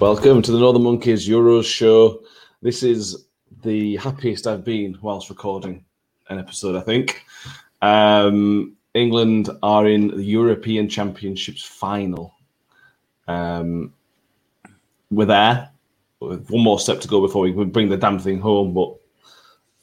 [0.00, 2.22] Welcome to the Northern Monkeys Euros show.
[2.62, 3.26] This is
[3.62, 5.84] the happiest I've been whilst recording
[6.30, 7.22] an episode, I think.
[7.82, 12.34] Um, England are in the European Championships final.
[13.28, 13.92] Um,
[15.10, 15.70] we're there.
[16.20, 18.96] With one more step to go before we bring the damn thing home, but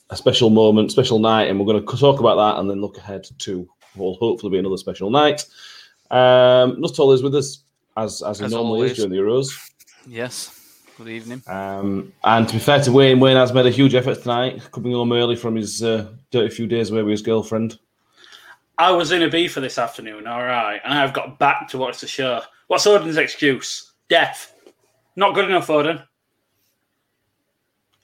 [0.09, 2.98] a special moment, special night, and we're going to talk about that and then look
[2.98, 5.45] ahead to what will hopefully be another special night.
[6.09, 7.59] Um, Nuttall is with us
[7.98, 9.66] as as he As normally is during the Euros.
[10.07, 10.53] Yes.
[10.97, 11.43] Good evening.
[11.47, 14.93] Um, and to be fair to Wayne, Wayne has made a huge effort tonight, coming
[14.93, 17.77] home early from his uh, dirty few days away with his girlfriend.
[18.79, 21.77] I was in a B for this afternoon, all right, and I've got back to
[21.77, 22.41] watch the show.
[22.67, 23.91] What's Odin's excuse?
[24.07, 24.55] Death.
[25.15, 25.98] Not good enough, Odin.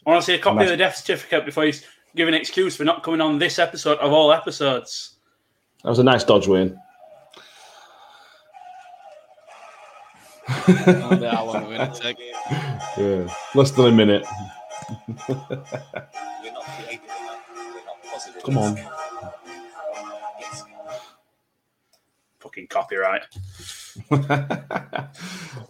[0.06, 1.86] I want to see a copy of the death certificate before he's
[2.16, 5.16] giving an excuse for not coming on this episode of all episodes.
[5.84, 6.78] That was a nice dodge, Wayne.
[10.68, 12.16] I wonder how long we're gonna.
[12.98, 14.26] Yeah, less than a minute.
[15.28, 17.40] We're not creative enough.
[17.56, 18.44] We're not positive.
[18.44, 18.78] Come on.
[22.40, 23.24] Fucking copyright.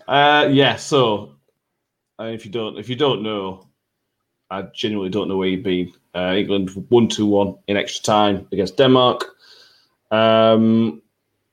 [0.08, 0.76] uh, yeah.
[0.76, 1.36] So,
[2.20, 3.68] uh, if you don't, if you don't know,
[4.50, 5.94] I genuinely don't know where you've been.
[6.16, 9.26] Uh, England one two one in extra time against Denmark.
[10.12, 11.03] Um,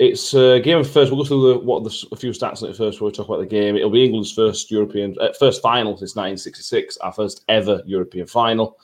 [0.01, 1.13] it's a game of first.
[1.13, 3.29] We'll go through the, what the, a few stats on it first before we talk
[3.29, 3.77] about the game.
[3.77, 8.79] It'll be England's first European, uh, first final since 1966, our first ever European final.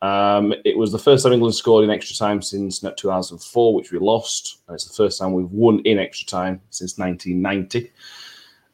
[0.00, 3.98] Um, it was the first time England scored in extra time since 2004, which we
[3.98, 4.58] lost.
[4.68, 7.90] And it's the first time we've won in extra time since 1990.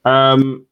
[0.04, 0.66] Um,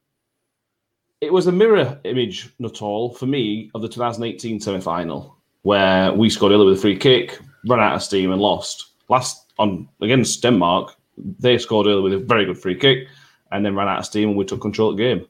[1.21, 6.13] it was a mirror image, not all, for me, of the 2018 semi final, where
[6.13, 8.91] we scored early with a free kick, ran out of steam, and lost.
[9.07, 10.95] Last on against Denmark,
[11.39, 13.07] they scored early with a very good free kick
[13.51, 15.25] and then ran out of steam, and we took control of the game.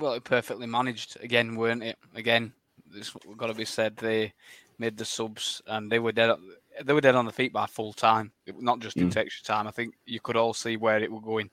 [0.00, 1.98] Well, perfectly managed again, weren't it?
[2.14, 2.52] Again,
[2.90, 3.96] this got to be said.
[3.96, 4.32] They
[4.78, 6.34] made the subs and they were dead.
[6.82, 9.66] They were dead on the feet by full time, It- not just into extra time.
[9.66, 11.50] I think you could all see where it were going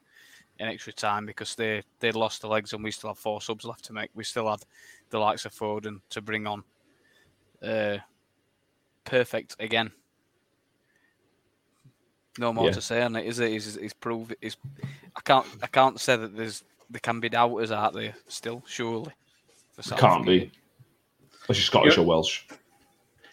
[0.59, 3.66] in extra time because they they'd lost the legs and we still had four subs
[3.66, 4.11] left to make.
[4.13, 4.63] We still had
[5.09, 6.63] the likes of Foden to bring on.
[7.61, 7.97] Uh,
[9.03, 9.91] perfect again.
[12.38, 12.72] No more Yeah.
[12.74, 13.52] to say on it, is it?
[13.52, 14.36] He's, he's proved.
[14.42, 14.56] He's,
[15.16, 15.46] I can't.
[15.62, 18.64] I can't say that there's there can be doubters out there still.
[18.68, 19.12] Surely,
[19.80, 20.52] for Can't be.
[21.47, 22.44] Unless you're Scottish You're- or Welsh.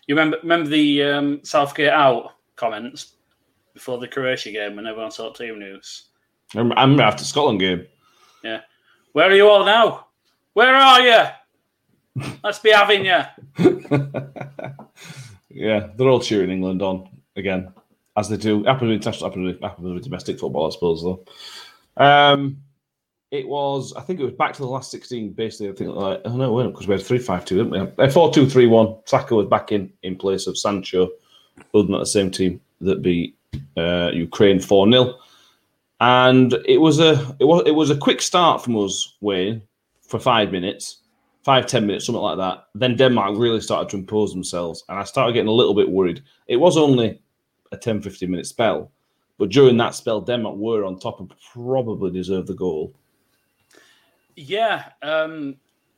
[0.06, 3.14] You remember remember the um, Southgate out comments
[3.74, 6.06] before the Croatia game when everyone saw team news?
[6.54, 7.86] I remember, I remember after the Scotland game.
[8.42, 8.62] Yeah,
[9.12, 10.06] where are you all now?
[10.54, 12.24] Where are you?
[12.42, 13.20] Let's be having you.
[15.50, 17.72] yeah, they're all cheering England on again,
[18.18, 18.64] as they do.
[18.64, 19.30] Happens with international,
[19.62, 21.02] happens with, domestic football, I suppose.
[21.02, 21.24] Though,
[21.96, 22.58] um,
[23.30, 23.94] it was.
[23.94, 25.32] I think it was back to the last sixteen.
[25.32, 25.94] Basically, I think.
[25.94, 28.04] Like, oh no, because we had three five two, didn't we?
[28.04, 28.96] Uh, Four two three one.
[29.04, 31.10] Saka was back in in place of Sancho,
[31.74, 33.36] other than the same team that beat
[33.76, 35.14] uh, Ukraine four 0
[36.00, 39.62] and it was a it was it was a quick start from us, Wayne,
[40.02, 40.98] for five minutes
[41.48, 42.66] five, ten minutes, something like that.
[42.74, 46.22] Then Denmark really started to impose themselves, and I started getting a little bit worried.
[46.46, 47.22] It was only
[47.72, 48.90] a 10, 15 minute spell,
[49.38, 52.92] but during that spell, Denmark were on top and probably deserved the goal.
[54.36, 55.56] Yeah, um,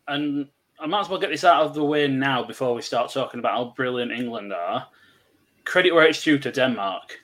[0.08, 0.48] and
[0.78, 3.40] I might as well get this out of the way now before we start talking
[3.40, 4.86] about how brilliant England are.
[5.64, 7.20] Credit where it's due to Denmark,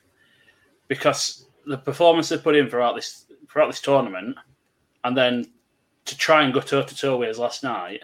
[0.88, 4.36] because the performance they put in throughout this throughout this tournament,
[5.04, 5.46] and then
[6.04, 8.02] to try and go toe to toe with us last night,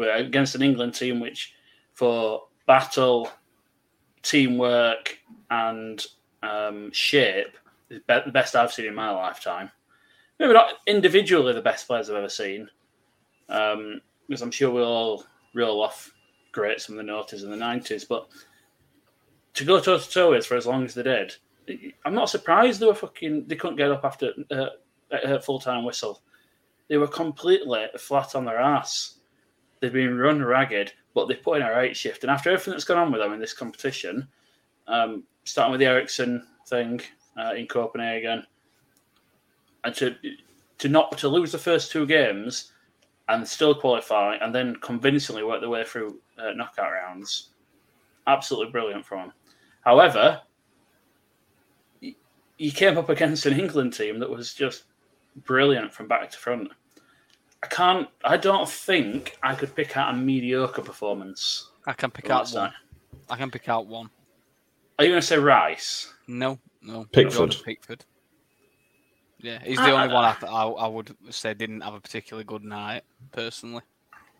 [0.00, 1.54] against an England team which,
[1.92, 3.28] for battle,
[4.22, 5.18] teamwork,
[5.50, 6.04] and
[6.42, 7.56] um, shape,
[7.90, 9.70] is be- the best I've seen in my lifetime
[10.42, 12.68] maybe not individually the best players I've ever seen,
[13.48, 15.24] um, because I'm sure we'll all
[15.54, 16.12] reel off
[16.50, 18.28] greats from the noughties and the nineties, but
[19.54, 21.36] to go toe to toe with for as long as they did,
[22.04, 23.46] I'm not surprised they were fucking.
[23.46, 24.66] They couldn't get up after uh,
[25.12, 26.22] a full time whistle.
[26.88, 29.18] They were completely flat on their ass.
[29.82, 32.22] They've been run ragged, but they put in a right shift.
[32.22, 34.28] And after everything that's gone on with them in this competition,
[34.86, 37.00] um, starting with the Eriksen thing
[37.36, 38.46] uh, in Copenhagen,
[39.82, 40.14] and to
[40.78, 42.70] to not to lose the first two games
[43.28, 47.48] and still qualify and then convincingly work their way through uh, knockout rounds,
[48.28, 49.32] absolutely brilliant from them.
[49.80, 50.40] However,
[52.00, 54.84] you came up against an England team that was just
[55.44, 56.70] brilliant from back to front.
[57.62, 58.08] I can't.
[58.24, 61.70] I don't think I could pick out a mediocre performance.
[61.86, 62.64] I can pick out last one.
[62.64, 62.72] night.
[63.30, 64.10] I can pick out one.
[64.98, 66.12] Are you going to say Rice?
[66.26, 67.04] No, no.
[67.12, 67.32] Pickford.
[67.52, 68.04] Jordan Pickford.
[69.40, 72.44] Yeah, he's the only one I, th- I, I would say didn't have a particularly
[72.44, 73.82] good night personally.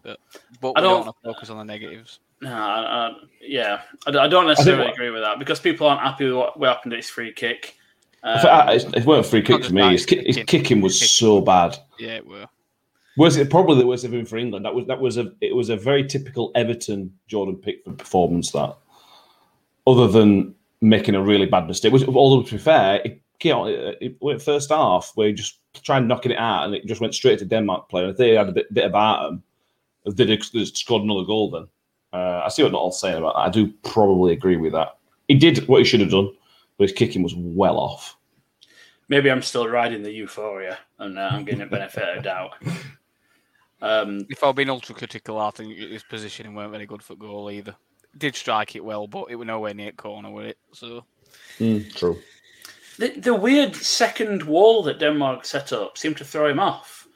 [0.04, 0.20] But
[0.60, 2.20] but I we don't, don't- want to focus on the negatives.
[2.40, 3.10] No, I, I,
[3.40, 6.58] yeah, I, I don't necessarily what- agree with that because people aren't happy with what,
[6.58, 7.76] what happened at his free kick.
[8.22, 9.82] I I- Um, it weren't a free kick just for me.
[9.82, 10.46] that, His, his kicking.
[10.46, 11.08] kicking was Kicking.
[11.08, 11.76] so bad.
[11.98, 12.46] Yeah, it were.
[13.16, 14.64] Was it probably the worst of him for England?
[14.64, 18.52] That was that was a it was a very typical Everton Jordan Pickford performance.
[18.52, 18.76] That,
[19.86, 23.66] other than making a really bad mistake, which although to be fair, it, you know,
[23.66, 27.00] it, it went first half where he just tried knocking it out and it just
[27.00, 28.10] went straight to Denmark player.
[28.10, 29.42] If they had a bit, bit about them,
[30.04, 31.68] if they'd have scored another goal, then
[32.12, 33.40] uh, I see what Noel's saying about that.
[33.40, 34.98] I do probably agree with that.
[35.28, 36.30] He did what he should have done,
[36.76, 38.16] but his kicking was well off.
[39.08, 42.54] maybe I'm still riding the euphoria and uh, I'm getting a benefit of doubt.
[43.82, 47.50] Um, If I've been ultra critical, I think his positioning weren't very good for goal
[47.50, 47.74] either.
[48.16, 50.58] Did strike it well, but it was nowhere near corner, were it?
[50.72, 51.04] So
[51.94, 52.18] true.
[52.98, 57.08] the, the weird second wall that Denmark set up seemed to throw him off.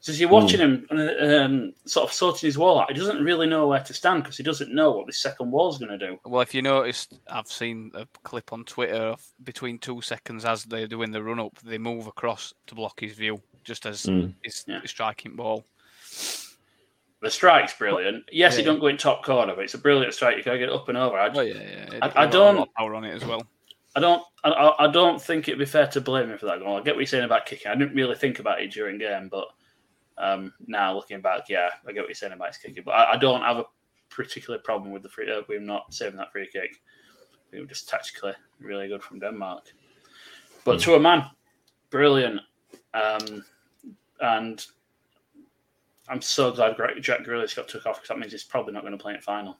[0.00, 3.46] So as you're watching him um, sort of sorting his wall out, he doesn't really
[3.46, 6.18] know where to stand because he doesn't know what this second wall's going to do.
[6.26, 10.64] Well, if you noticed, I've seen a clip on Twitter of between two seconds as
[10.64, 14.34] they're doing the run up, they move across to block his view, just as Mm.
[14.42, 14.80] he's Yeah.
[14.84, 15.64] striking ball.
[17.20, 18.24] The strike's brilliant.
[18.30, 18.66] Yes, it Yeah.
[18.66, 20.36] don't go in top corner, but it's a brilliant strike.
[20.36, 21.16] You can get it up and over.
[21.18, 21.88] I, Oh yeah, yeah.
[22.02, 23.46] I- It- I it don't- power on it as well.
[23.96, 24.22] I don't.
[24.42, 26.76] I- I, don't think it'd be fair to blame him for that goal.
[26.76, 27.70] I get what you're saying about kicking.
[27.70, 29.48] I didn't really think about it during game, but
[30.18, 32.82] um, now looking back, yeah, I get what you're saying about his kicking.
[32.84, 33.64] But I, I don't have a
[34.10, 35.30] particular problem with the free.
[35.32, 36.80] Uh, him not saving that free kick.
[37.52, 39.72] We was just tactically really good from Denmark.
[40.64, 41.30] But to a man,
[41.90, 42.40] brilliant.
[42.92, 43.44] Um,
[44.20, 44.66] and
[46.08, 48.82] I'm so glad Gra- Jack Grealish got took off because that means he's probably not
[48.82, 49.58] going to play in final.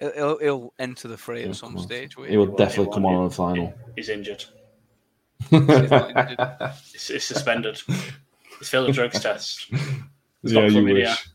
[0.00, 2.16] He'll, he'll, he'll enter the fray Yeah, at some stage.
[2.28, 3.74] He will definitely he come on in the final.
[3.94, 4.44] He's injured.
[5.50, 7.80] yeah, He's, he's suspended.
[8.58, 9.70] He's failed a drugs test.
[10.42, 11.28] He's got you wish.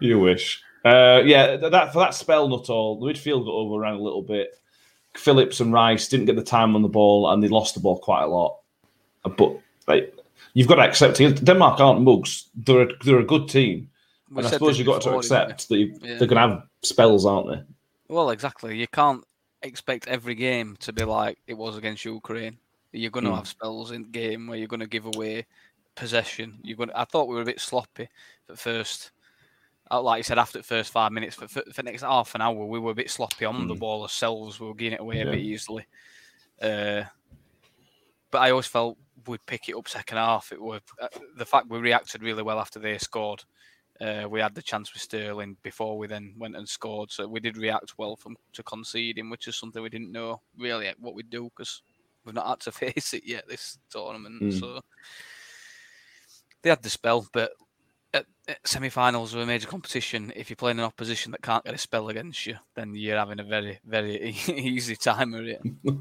[0.00, 0.62] You wish.
[0.84, 2.98] Uh, yeah, that for that spell, not all.
[2.98, 4.58] The midfield got overrun a little bit.
[5.14, 7.98] Phillips and Rice didn't get the time on the ball, and they lost the ball
[7.98, 8.58] quite a lot.
[9.24, 10.14] Uh, But like,
[10.52, 11.44] you've got to accept it.
[11.44, 12.48] Denmark aren't mugs.
[12.54, 13.88] They're a, they're a good team,
[14.30, 15.36] We and I suppose you've got to before, didn't we?
[15.52, 16.18] accept that you, Yeah.
[16.18, 17.62] they're going to have spells, aren't they?
[18.08, 18.76] Well, exactly.
[18.78, 19.24] You can't
[19.62, 22.58] expect every game to be like it was against Ukraine.
[22.92, 23.36] You're going to Mm.
[23.36, 25.46] have spells in game where you're going to give away
[25.96, 26.58] possession.
[26.62, 26.90] You're going.
[26.90, 28.08] To, I thought we were a bit sloppy
[28.50, 29.10] at first.
[29.90, 32.34] Uh, Like you said, after the first five minutes, for, for, for the next half
[32.34, 33.78] an hour, we were a bit sloppy on the Mm.
[33.80, 34.60] ball ourselves.
[34.60, 35.86] We were getting it away a bit easily.
[36.62, 37.02] Uh,
[38.30, 38.96] but I always felt
[39.26, 40.52] we'd pick it up second half.
[40.52, 43.44] It was uh, the fact we reacted really well after they scored.
[44.00, 47.38] Uh, we had the chance with Sterling before we then went and scored, so we
[47.38, 51.30] did react well from to conceding, which is something we didn't know really what we'd
[51.30, 51.82] do because
[52.24, 54.42] we've not had to face it yet this tournament.
[54.42, 54.60] Mm.
[54.60, 54.80] So
[56.62, 57.52] they had the spell, but
[58.12, 61.74] at, at semi-finals of a major competition, if you're playing an opposition that can't get
[61.74, 65.62] a spell against you, then you're having a very very easy time of it.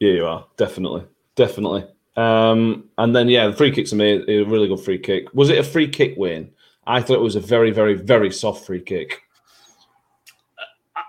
[0.00, 1.04] Yeah, you are definitely,
[1.36, 1.86] definitely.
[2.16, 5.32] Um, and then yeah, the free kick's a, ma- a really good free kick.
[5.34, 6.50] Was it a free kick win?
[6.86, 9.22] I thought it was a very, very, very soft free kick.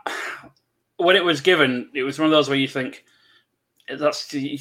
[0.98, 3.06] when it was given, it was one of those where you think
[3.98, 4.60] that's you,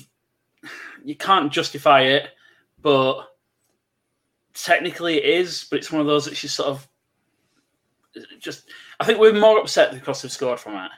[1.04, 2.28] you can't justify it,
[2.80, 3.26] but
[4.54, 5.66] technically it is.
[5.68, 6.88] But it's one of those that's just sort of
[8.38, 8.70] just.
[9.00, 10.90] I think we're more upset because they've scored from it.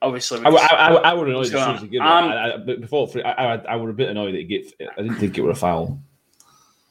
[0.00, 1.90] Obviously, I, I, I, I would annoyed as soon as he on?
[1.90, 2.06] gave it.
[2.06, 4.44] Um, I, I, but before free, I, I, I would have been annoyed that he
[4.44, 4.72] get.
[4.96, 6.00] I didn't think it were a foul.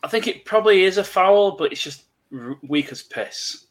[0.03, 3.67] I think it probably is a foul, but it's just r- weak as piss.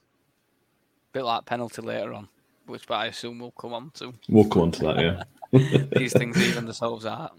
[1.12, 2.28] bit like penalty later on,
[2.66, 4.14] which I assume we'll come on to.
[4.28, 5.24] We'll come on to that.
[5.52, 7.38] Yeah, These things even themselves out.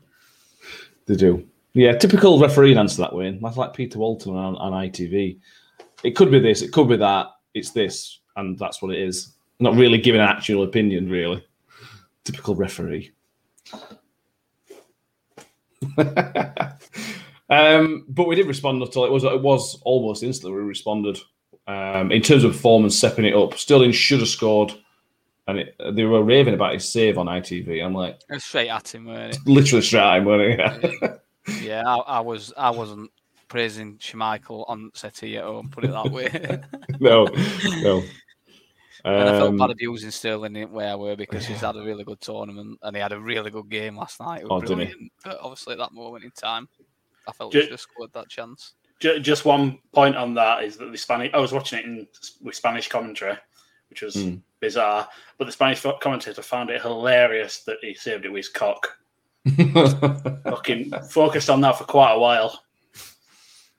[1.08, 1.48] they do.
[1.74, 3.38] Yeah, typical referee answer that way.
[3.42, 5.38] That's like Peter Walton on, on ITV.
[6.04, 6.62] It could be this.
[6.62, 7.28] It could be that.
[7.54, 9.34] It's this, and that's what it is.
[9.60, 11.44] Not really giving an actual opinion, really.
[12.28, 13.14] Typical referee.
[17.50, 19.06] um, but we did respond at all.
[19.06, 21.18] It was it was almost instantly we responded.
[21.68, 24.74] Um, in terms of performance, stepping it up, Sterling should have scored,
[25.48, 27.82] and it, they were raving about his save on ITV.
[27.82, 29.40] I'm like, It was straight at him, weren't it?
[29.46, 31.22] literally straight at him, weren't it?
[31.62, 32.52] Yeah, I, I was.
[32.58, 33.10] I wasn't
[33.48, 35.70] praising Schmeichel on settee at home.
[35.70, 36.62] Put it that way.
[37.00, 37.26] no,
[37.82, 38.04] no.
[39.08, 42.04] And I felt Um, bad abusing Sterling where I were because he's had a really
[42.04, 44.42] good tournament and he had a really good game last night.
[44.42, 44.86] It was Oh, didn't he?
[44.94, 45.12] brilliant.
[45.24, 46.68] But obviously, at that moment in time,
[47.28, 48.74] I felt Ju- we should have scored that chance.
[49.00, 51.32] Just one point on that is that the Spanish.
[51.34, 52.08] I was watching it in
[52.42, 53.38] with Spanish commentary,
[53.90, 54.36] which was Hmm.
[54.60, 55.08] bizarre.
[55.38, 58.98] But the Spanish commentator found it hilarious that he saved it with his cock.
[59.48, 62.60] Fucking focused on that for quite a while.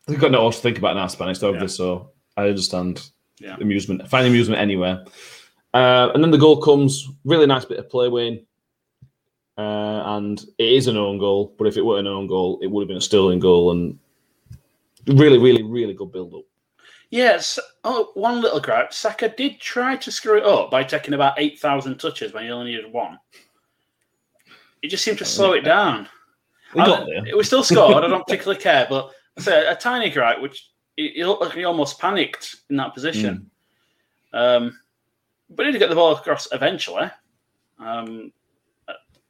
[0.06, 1.66] We've got no else to think about now, Spanish, don't Yeah.
[1.66, 3.56] So I understand Yeah.
[3.60, 4.08] amusement.
[4.08, 5.04] Find amusement anywhere.
[5.74, 7.08] Uh, and then the goal comes.
[7.24, 8.44] Really nice bit of play, Wayne.
[9.56, 12.68] Uh, and it is an own goal, but if it were an own goal, it
[12.68, 13.72] would have been a Sterling goal.
[13.72, 13.98] And
[15.06, 16.44] really, really, really good build up.
[17.10, 17.58] Yes.
[17.84, 18.92] Oh, one little gripe.
[18.92, 22.72] Saka did try to screw it up by taking about 8,000 touches when he only
[22.72, 23.18] needed one.
[24.82, 26.08] It just seemed to slow it down.
[26.74, 27.26] We got there.
[27.26, 28.04] It was still scored.
[28.04, 30.68] I don't particularly care, but I say a tiny gripe, which
[30.98, 33.48] he, he looked like he almost panicked in that position.
[34.32, 34.78] Um,
[35.50, 37.08] but he did get the ball across eventually.
[37.78, 38.32] Um,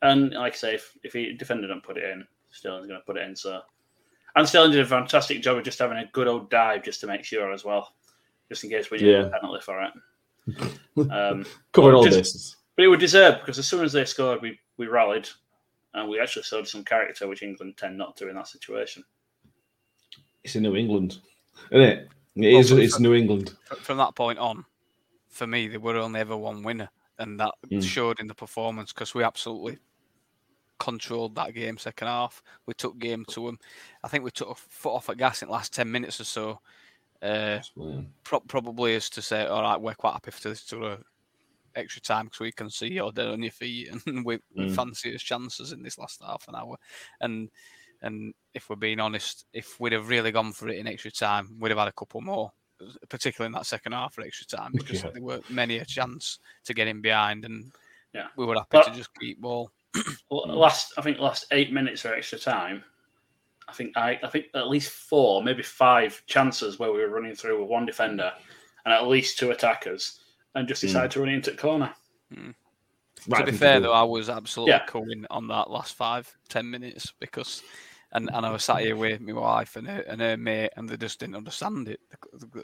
[0.01, 3.05] and like I say, if, if he defender don't put it in, Sterling's going to
[3.05, 3.37] put it in.
[3.37, 3.61] So,
[4.35, 7.07] and Sterling did a fantastic job of just having a good old dive just to
[7.07, 7.93] make sure as well,
[8.49, 9.27] just in case we Yeah.
[9.27, 9.93] a penalty for it.
[10.99, 12.57] Um, Covering all bases.
[12.75, 15.29] but it would deserve because as soon as they scored, we, we rallied
[15.95, 19.05] and we actually showed some character, which England tend not to in that situation.
[20.43, 21.19] It's in New England,
[21.71, 22.09] isn't it?
[22.37, 22.71] It Well, is.
[22.73, 23.57] It's New England.
[23.81, 24.65] From that point on,
[25.29, 26.89] for me, there were only ever one winner,
[27.19, 27.83] and that Mm.
[27.83, 29.79] showed in the performance because we absolutely
[30.79, 32.43] controlled that game second half.
[32.67, 33.59] We took game to them.
[34.05, 36.25] I think we took a foot off at gas in the last ten minutes or
[36.25, 36.61] so.
[37.21, 37.59] Uh,
[38.23, 40.99] pro- probably is to say, all right, we're quite happy for this to a
[41.75, 44.75] extra time because we can see you're dead on your feet and we, we Mm.
[44.75, 46.77] fancy his chances in this last half an hour.
[47.21, 47.51] And
[48.03, 51.57] and if we're being honest, if we'd have really gone for it in extra time,
[51.59, 52.51] we'd have had a couple more,
[53.09, 55.11] particularly in that second half for extra time because Yeah.
[55.11, 57.73] there were many a chance to get in behind and
[58.15, 58.29] Yeah.
[58.37, 59.71] we were happy But- to just keep ball.
[60.31, 60.55] Mm.
[60.55, 62.85] Last, I think, last eight minutes or extra time.
[63.67, 67.35] I think I, I think at least four, maybe five chances where we were running
[67.35, 68.33] through with one defender
[68.85, 70.21] and at least two attackers,
[70.55, 70.89] and just Mm.
[70.89, 71.95] decided to run into the corner.
[72.31, 74.85] to be fair though, I was absolutely Yeah.
[74.87, 77.63] cooling on that last five, ten minutes because
[78.13, 80.89] and, and I was sat here with my wife and her, and her mate, and
[80.89, 82.01] they just didn't understand it.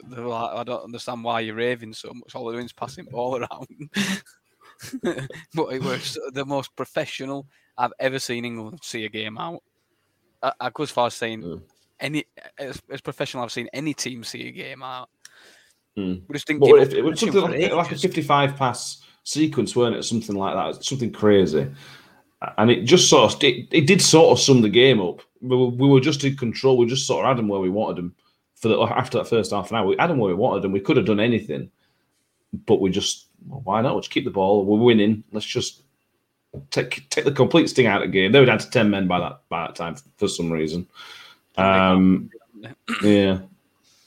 [0.09, 2.33] They, were like, I don't understand why you're raving so much.
[2.33, 3.67] All they're doing is passing ball around.
[5.53, 7.45] but it was the most professional
[7.77, 9.61] I've ever seen England see a game out.
[10.41, 11.61] I, I go as far as saying Mm.
[11.99, 12.25] any
[12.57, 15.09] as, as professional I've seen any team see a game out.
[15.97, 16.23] Mm.
[16.27, 19.03] We just didn't But give if up it was something like, like a 55 pass
[19.23, 20.03] sequence, weren't it?
[20.03, 20.83] Something like that.
[20.83, 21.69] Something crazy.
[22.57, 25.21] And it just sort of, it, it did sort of sum the game up.
[25.47, 26.77] We were, we were just in control.
[26.77, 28.15] We just sort of had them where we wanted them
[28.55, 29.87] for the, after that first half an hour.
[29.87, 30.71] We had them where we wanted them.
[30.71, 31.69] We could have done anything,
[32.65, 33.95] but we just, well, why not?
[33.95, 34.65] Let's keep the ball.
[34.65, 35.23] We're winning.
[35.31, 35.83] Let's just
[36.71, 38.31] take take the complete sting out of the game.
[38.31, 40.87] They were down to 10 men by that, by that time for some reason.
[41.57, 42.29] Um,
[43.03, 43.39] yeah.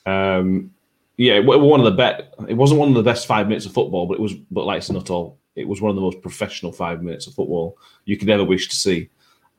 [0.07, 0.73] Um,
[1.19, 2.33] yeah, one of the bet.
[2.49, 4.35] It wasn't one of the best five minutes of football, but it was.
[4.35, 5.37] But like it's not all.
[5.57, 8.69] It was one of the most professional five minutes of football you could ever wish
[8.69, 9.11] to see,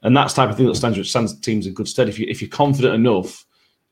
[0.03, 2.09] and that's the type of thing that stands stands teams in good stead.
[2.09, 3.45] If you if you're confident enough,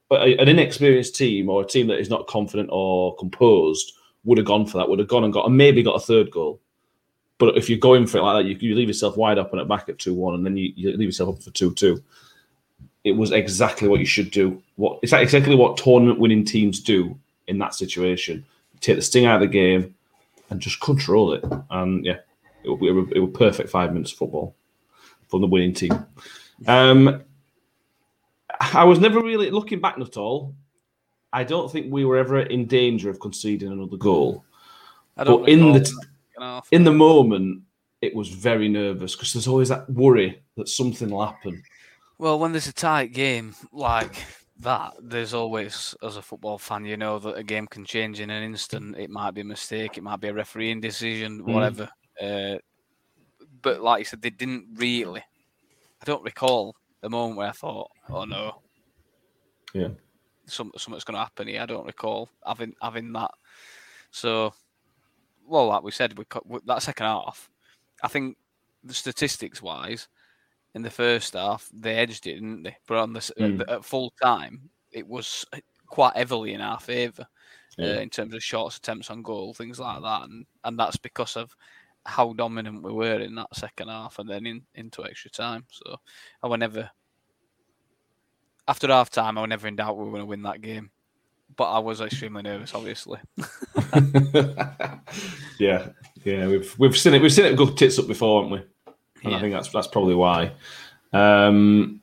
[0.09, 4.47] but an inexperienced team or a team that is not confident or composed would have
[4.47, 4.89] gone for that.
[4.89, 6.61] Would have gone and got and maybe got a third goal.
[7.39, 9.67] But if you're going for it like that, you, you leave yourself wide open at
[9.67, 12.01] back at two one, and then you, you leave yourself up for two two.
[13.03, 14.61] It was exactly what you should do.
[14.75, 18.45] What it's exactly what tournament winning teams do in that situation.
[18.79, 19.95] Take the sting out of the game
[20.49, 21.43] and just control it.
[21.69, 22.19] And yeah,
[22.63, 24.55] it it were, it were perfect five minutes of football
[25.27, 26.05] from the winning team.
[26.67, 27.23] Um,
[28.59, 30.55] I was never really looking back at all.
[31.33, 34.43] I don't think we were ever in danger of conceding another goal.
[35.15, 37.63] But in the t- in the moment,
[38.01, 41.61] it was very nervous because there's always that worry that something will happen.
[42.19, 44.23] Well, when there's a tight game like
[44.59, 48.29] that, there's always, as a football fan, you know that a game can change in
[48.29, 48.97] an instant.
[48.97, 51.53] It might be a mistake, it might be a refereeing decision, Mm.
[51.53, 51.89] whatever.
[52.21, 52.57] Uh,
[53.67, 55.19] but like you said, they didn't really.
[56.01, 58.61] I don't recall the moment where I thought, "Oh no,
[59.73, 59.89] Yeah.
[60.45, 63.31] some, something's going to happen here." I don't recall having having that.
[64.11, 64.53] So,
[65.45, 67.49] well, like we said, we cut that second half.
[68.03, 68.37] I think
[68.83, 70.07] the statistics wise,
[70.75, 72.77] in the first half, they edged it, didn't they?
[72.87, 73.61] But on the, Mm.
[73.61, 75.45] at, at full time, it was
[75.87, 77.27] quite heavily in our favour
[77.77, 77.97] Yeah.
[77.97, 81.37] uh, in terms of shots, attempts on goal, things like that, and and that's because
[81.37, 81.55] of
[82.07, 85.65] how dominant we were in that second half, and then in, into extra time.
[85.69, 85.97] So
[86.41, 86.89] I were never
[88.67, 90.89] after half time, I was never in doubt we were going to win that game.
[91.55, 93.19] But I was extremely nervous, obviously.
[95.59, 95.87] yeah,
[96.23, 97.21] yeah, we've we've seen it.
[97.21, 98.93] We've seen it go tits up before, haven't we?
[99.23, 100.51] And I think that's that's probably why.
[101.13, 102.01] Um,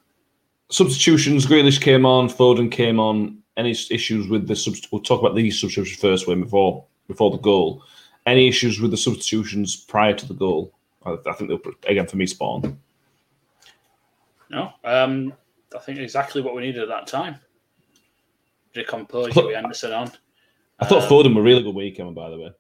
[0.70, 3.38] substitutions: Grealish came on, Foden came on.
[3.56, 7.38] Any issues with the subst- We'll talk about these substitutions first, when before before the
[7.38, 7.84] goal.
[8.26, 10.73] Any issues with the substitutions prior to the goal?
[11.04, 12.78] I, I think they'll again for me spawn.
[14.50, 15.33] No, um,
[15.75, 17.37] I think exactly what we needed at that time.
[18.73, 20.12] Bit of composure with Henderson on.
[20.81, 22.52] I thought Um, Foden were a really good weekend, by the way.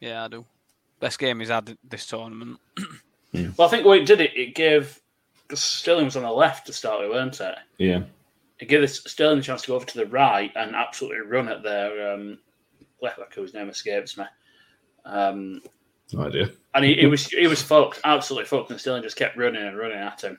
[0.00, 0.44] Yeah, I do.
[1.00, 2.58] Best game he's had this tournament.
[3.34, 4.98] Well, I think what it did, it, it gave
[5.46, 7.56] because Sterling was on the left to start with, weren't it?
[7.76, 8.02] Yeah.
[8.58, 11.48] It gave us Sterling a chance to go over to the right and absolutely run
[11.48, 12.38] at their um,
[13.02, 14.24] left back, whose name escapes me.
[15.04, 15.60] Um,
[16.12, 16.50] No idea.
[16.74, 19.76] and he, he was he was fucked, absolutely fucked, and Sterling just kept running and
[19.76, 20.38] running at him,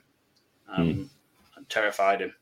[0.68, 1.10] um,
[1.56, 2.32] and terrified him.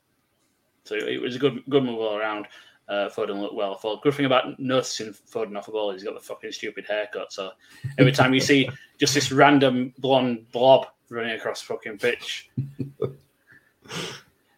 [0.84, 2.46] So it was a good good move all around.
[2.88, 3.74] Uh, Foden looked well.
[3.76, 7.30] For good thing about noticing Foden off the ball he's got the fucking stupid haircut.
[7.32, 7.50] So
[7.98, 12.48] every time you see just this random blonde blob running across the fucking pitch,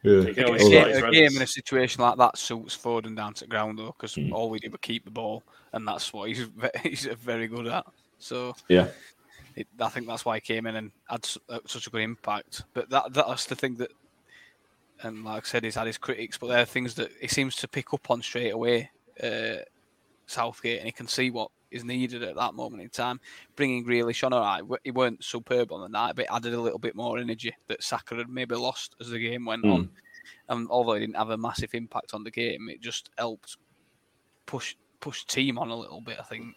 [0.03, 0.21] Yeah.
[0.23, 3.15] you can always see a, his a game in a situation like that suits Foden
[3.17, 4.33] down to ground though, because Mm.
[4.33, 5.43] all we did was keep the ball,
[5.73, 7.85] and that's what he's ve- he's very good at.
[8.19, 8.89] So Yeah.
[9.57, 12.63] it, I think that's why he came in and had uh, such a good impact.
[12.73, 13.91] But that that's the thing that,
[15.03, 17.57] and like I said, he's had his critics, but there are things that he seems
[17.57, 18.91] to pick up on straight away.
[19.23, 19.57] Uh,
[20.27, 23.21] Southgate, and he can see what is needed at that moment in time.
[23.57, 26.79] Bringing Grealish on, all right, he weren't superb on the night, but added a little
[26.79, 29.73] bit more energy that Saka had maybe lost as the game went Mm.
[29.75, 29.91] on.
[30.49, 33.57] And although it didn't have a massive impact on the game, it just helped
[34.47, 36.19] push push team on a little bit.
[36.21, 36.55] I think.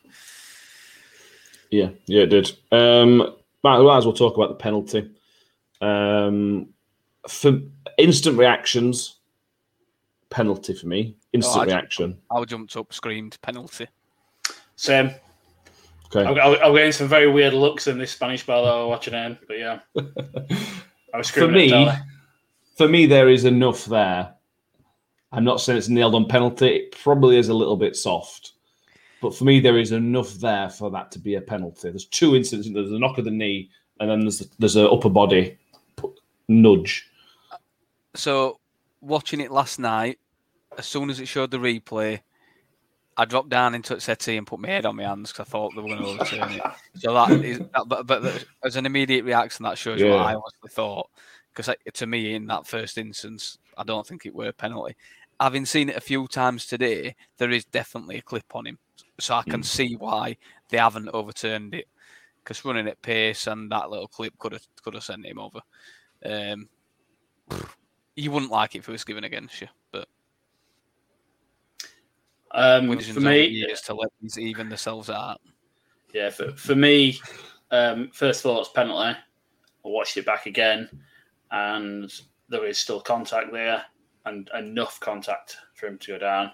[1.70, 2.52] Yeah, yeah, it did.
[2.72, 3.18] Um,
[3.64, 5.10] might, might as well talk about the penalty.
[5.82, 6.70] Um,
[7.28, 7.62] for
[7.98, 9.18] instant reactions,
[10.30, 11.16] penalty for me.
[11.32, 12.18] Instant Oh, I- reaction.
[12.32, 13.88] I jumped up, screamed penalty.
[14.76, 15.12] Same.
[16.16, 16.30] Okay.
[16.30, 18.90] I'm, I'm I'm getting some very weird looks in this Spanish bar that I was
[18.90, 19.80] watching in, but yeah,
[21.14, 21.90] I was for me,
[22.76, 24.34] for me, there is enough there.
[25.32, 26.68] I'm not saying it's nailed on penalty.
[26.68, 28.54] It probably is a little bit soft,
[29.22, 31.90] but for me, there is enough there for that to be a penalty.
[31.90, 32.70] There's two incidents.
[32.72, 35.58] There's a knock of the knee, and then there's there's an upper body
[36.48, 37.10] nudge.
[38.16, 38.60] So,
[39.02, 40.20] watching it last night,
[40.78, 42.20] as soon as it showed the replay,
[43.16, 45.52] I dropped down into the settee and put my head on my hands because I
[45.52, 46.62] thought they were going to overturn it.
[46.96, 50.34] So that is, that, but, but as an immediate reaction, that shows you what I
[50.34, 51.10] honestly thought.
[51.54, 54.96] Because to me, in that first instance, I don't think it were a penalty.
[55.40, 58.80] Having seen it a few times today, there is definitely a clip on him,
[59.20, 59.66] so I can Mm.
[59.66, 60.38] see why
[60.70, 61.88] they haven't overturned it.
[62.44, 65.60] Because running at pace and that little clip could have could have sent him over.
[66.26, 66.70] Um,
[68.16, 70.08] you wouldn't like it if it was given against you, but
[72.54, 75.42] Um, for me, years to let these even themselves out.
[76.14, 77.18] Yeah, for, for me,
[77.72, 79.18] um, first thoughts penalty.
[79.86, 80.88] I watched it back again,
[81.52, 82.14] and
[82.50, 83.84] there is still contact there,
[84.26, 86.52] and enough contact for him to go down.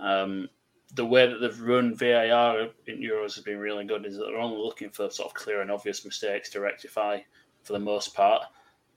[0.00, 0.48] Um,
[0.94, 4.06] the way that they've run VAR in Euros has been really good.
[4.06, 7.18] Is that they're only looking for sort of clear and obvious mistakes to rectify
[7.62, 8.42] for the most part.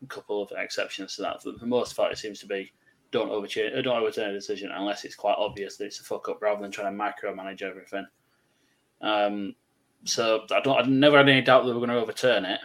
[0.02, 1.42] A couple of exceptions to that.
[1.44, 2.72] but For the most part, it seems to be
[3.12, 6.42] don't overturn, don't overturn a decision unless it's quite obvious that it's a fuck up,
[6.42, 8.06] rather than trying to micromanage everything.
[9.02, 9.56] Um,
[10.06, 10.78] so I don't.
[10.78, 12.60] I never had any doubt that we were going to overturn it.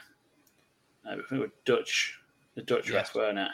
[1.06, 2.18] Uh, I think it was Dutch,
[2.54, 2.96] the Dutch Yeah.
[2.96, 3.48] ref, weren't it?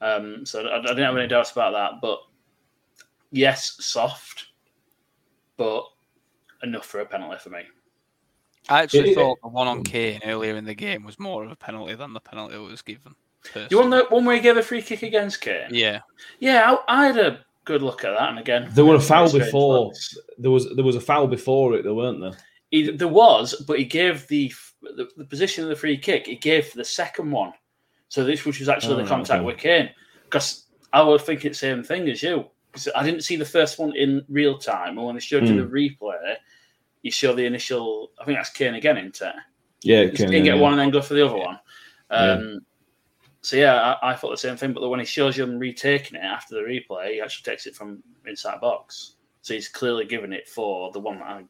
[0.00, 2.00] Um, so I, I didn't have any doubts about that.
[2.00, 2.20] But
[3.30, 4.46] yes, soft,
[5.56, 5.84] but
[6.62, 7.62] enough for a penalty for me.
[8.68, 11.42] I actually It- it- thought the one on Kane earlier in the game was more
[11.44, 13.14] of a penalty than the penalty that was given.
[13.54, 13.98] You want personally.
[14.08, 15.68] the one where he gave a free kick against Kane?
[15.70, 16.00] Yeah,
[16.40, 18.28] Yeah, I, I had a good look at that.
[18.30, 19.86] And again, There were a foul before.
[19.86, 20.16] looks.
[20.38, 22.32] There was there was a foul before it, there weren't there?
[22.70, 26.26] He, there was, but he gave the, the the position of the free kick.
[26.26, 27.52] He gave the second one,
[28.08, 29.44] so this which was actually Oh, the contact okay.
[29.46, 29.90] with Kane.
[30.24, 32.44] Because I would think it's the same thing as you.
[32.70, 35.54] Because I didn't see the first one in real time, and when they showed you
[35.54, 35.70] Hmm.
[35.70, 36.36] the replay,
[37.02, 38.10] you show the initial.
[38.20, 39.34] I think that's Kane again, isn't it?
[39.82, 40.60] Yeah, You okay, can get yeah.
[40.60, 41.58] one and then go for the other one.
[42.10, 42.56] Yeah.
[43.40, 44.72] So yeah, I, I thought the same thing.
[44.72, 47.74] But when he shows you him retaking it after the replay, he actually takes it
[47.74, 49.14] from inside box.
[49.42, 51.44] So he's clearly given it for the one that I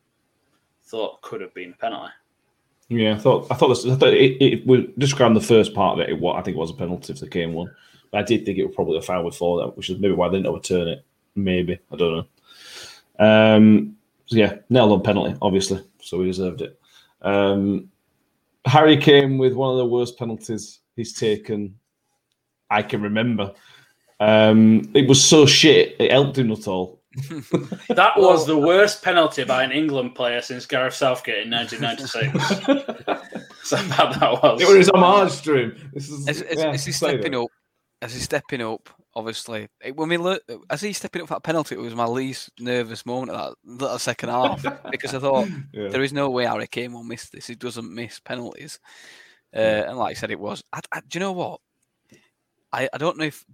[0.84, 2.12] thought could have been a penalty.
[2.88, 5.98] Yeah, I thought I thought, this, I thought it, it was describing the first part
[5.98, 6.10] of it.
[6.10, 7.70] it wa- I think it was a penalty if the one.
[8.10, 10.28] But I did think it was probably a foul before that, which is maybe why
[10.28, 11.04] they didn't overturn it.
[11.34, 12.26] Maybe I don't
[13.18, 13.56] know.
[13.56, 13.96] Um,
[14.26, 16.80] so yeah, nailed on penalty, obviously, so he deserved it.
[17.22, 17.90] Um,
[18.64, 21.74] Harry came with one of the worst penalties he's taken.
[22.70, 23.54] I can remember.
[24.20, 25.96] Um, it was so shit.
[25.98, 26.98] It helped him at all.
[27.88, 33.16] That was the worst penalty by an England player since Gareth Southgate in 1996.
[33.64, 34.60] so bad that was.
[34.60, 35.90] It was his homage to him.
[35.94, 37.40] This is, as, as, yeah, as he's stepping that.
[37.40, 37.50] up,
[38.02, 41.42] as he's stepping up, obviously, it, when we look, as he's stepping up for that
[41.42, 45.48] penalty, it was my least nervous moment of that, that second half because I thought
[45.72, 45.88] Yeah.
[45.88, 47.46] there is no way Harry Kane will miss this.
[47.46, 48.78] He doesn't miss penalties,
[49.54, 50.62] uh, and like I said, it was.
[50.72, 51.60] I, I, do you know what?
[52.72, 53.44] I, I don't know if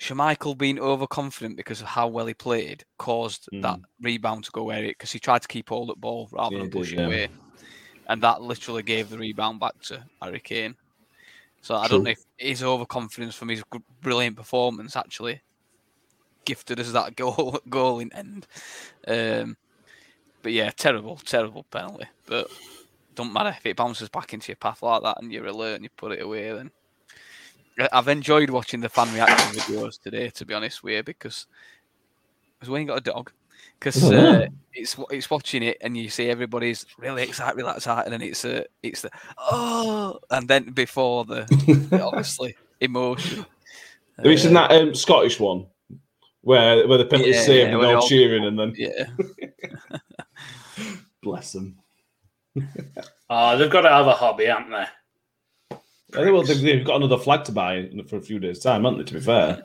[0.00, 4.84] Schmeichel being overconfident because of how well he played caused that rebound to go where
[4.84, 6.98] it because he tried to keep hold of the ball rather Yeah, than push it
[6.98, 7.06] yeah.
[7.06, 7.28] away,
[8.08, 10.74] and that literally gave the rebound back to Harry Kane.
[11.60, 11.98] So I True.
[11.98, 13.62] don't know if his overconfidence from his
[14.00, 15.40] brilliant performance actually
[16.44, 18.46] gifted us that goal goal in end.
[19.06, 19.56] Um,
[20.42, 22.06] but yeah, terrible, terrible penalty.
[22.26, 22.50] But
[23.14, 25.84] don't matter if it bounces back into your path like that and you're alert and
[25.84, 26.52] you put it away.
[26.52, 26.70] Then
[27.92, 30.30] I've enjoyed watching the fan reaction videos today.
[30.30, 31.46] To be honest with you, because
[32.60, 33.32] has Wayne got a dog?
[33.78, 34.42] Because know.
[34.42, 38.28] uh, it's it's watching it and you see everybody's really excited, really excited, and then
[38.28, 41.42] it's uh, it's the oh, and then before the,
[42.02, 43.44] obviously emotion.
[44.16, 45.66] Have you seen Uh, that um, Scottish one
[46.42, 49.06] where where the penalty Yeah, saved yeah, and they're all- cheering and then Yeah,
[51.22, 51.76] bless them.
[53.30, 54.86] Oh, they've got to have a hobby, haven't they?
[56.14, 58.98] I think well, they've, got another flag to buy for a few days' time, haven't
[58.98, 59.04] they?
[59.04, 59.64] To be fair,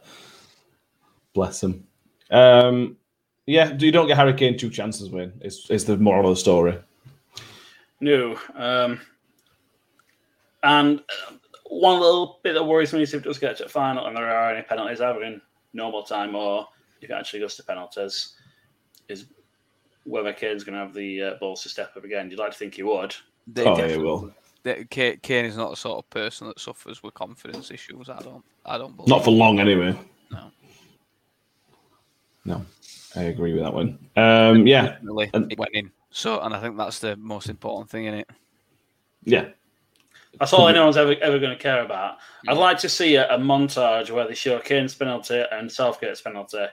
[1.33, 1.85] bless them.
[2.31, 2.97] Um,
[3.45, 5.33] yeah, you don't get Harry Kane two chances, Wayne.
[5.41, 6.79] It's, it's the moral of the story.
[7.99, 8.39] No.
[8.55, 9.01] Um,
[10.63, 11.33] and uh,
[11.65, 14.15] one little bit that worries me is if it does get to the final and
[14.15, 15.41] there are any penalties either in
[15.73, 16.67] normal time or
[17.01, 18.35] if it actually goes to penalties,
[19.09, 19.25] is
[20.07, 22.29] whether Kane's going to have the uh, balls to step up again.
[22.29, 23.15] You'd like to think he would.
[23.45, 24.31] they Oh, yeah, definitely- well,
[24.63, 28.09] that Kane, Kane is not the sort of person that suffers with confidence issues.
[28.09, 28.43] I don't.
[28.65, 29.07] I don't believe.
[29.09, 29.97] not for long anyway.
[30.31, 30.51] No.
[32.45, 32.65] No,
[33.15, 33.99] I agree with that one.
[34.15, 35.91] Um, yeah, Definitely, and- it went in.
[36.09, 38.29] So, and I think that's the most important thing in it.
[39.23, 39.49] yeah.
[40.39, 42.17] That's all anyone's ever ever going to care about.
[42.47, 46.63] I'd like to see a, a montage where they show Kane's penalty and Southgate's penalty,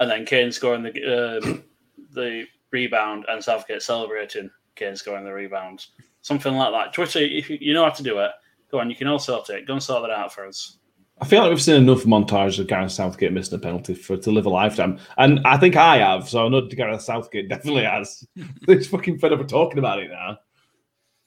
[0.00, 1.62] and then Kane scoring the um,
[2.12, 5.86] the rebound and Southgate celebrating Kane scoring the rebound.
[6.22, 6.92] Something like that.
[6.92, 8.30] Twitter, if you, you know how to do it,
[8.70, 8.90] go on.
[8.90, 9.66] You can all sort it.
[9.66, 10.78] Go and sort that out for us.
[11.20, 14.30] I feel like we've seen enough montage of Gareth Southgate missing a penalty for to
[14.30, 16.28] live a lifetime, and I think I have.
[16.28, 18.24] So I know Gareth Southgate definitely has.
[18.66, 20.38] He's fucking fed up of talking about it now.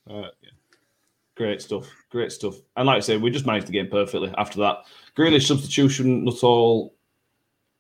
[0.09, 0.49] Uh, yeah.
[1.35, 2.55] Great stuff, great stuff.
[2.77, 4.77] And like I say, we just managed the game perfectly after that.
[5.17, 6.95] Grealish substitution, not all.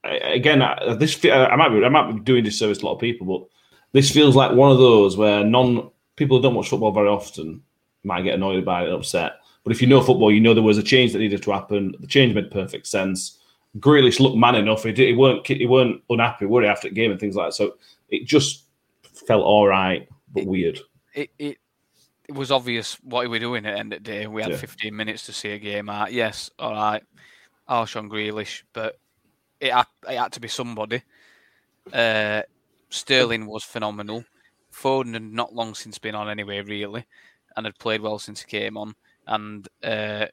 [0.03, 2.99] Again, I- this I might be I might be doing disservice to a lot of
[2.99, 3.47] people, but
[3.93, 7.61] this feels like one of those where non people who don't watch football very often
[8.03, 9.33] might get annoyed about it and upset.
[9.63, 11.93] But if you know football, you know there was a change that needed to happen.
[11.99, 13.37] The change made perfect sense.
[13.77, 14.83] Grealish looked man enough.
[14.83, 17.49] He, did, he weren't he weren't unhappy, were he, after the game and things like
[17.49, 17.53] that.
[17.53, 17.75] So
[18.09, 18.65] it just
[19.27, 20.79] felt all right, but weird.
[21.13, 21.57] It, it
[22.27, 24.25] it was obvious what he were doing at the end of the day.
[24.25, 24.57] We had Yeah.
[24.57, 26.11] 15 minutes to see a game out.
[26.11, 27.03] Yes, all right,
[27.69, 28.97] Alshon Grealish, but
[29.61, 31.03] it had, it had to be somebody.
[31.93, 32.41] Uh,
[32.89, 34.25] Sterling was phenomenal.
[34.73, 37.05] Foden had not long since been on anyway, really,
[37.55, 38.95] and had played well since he came on.
[39.27, 40.25] And uh,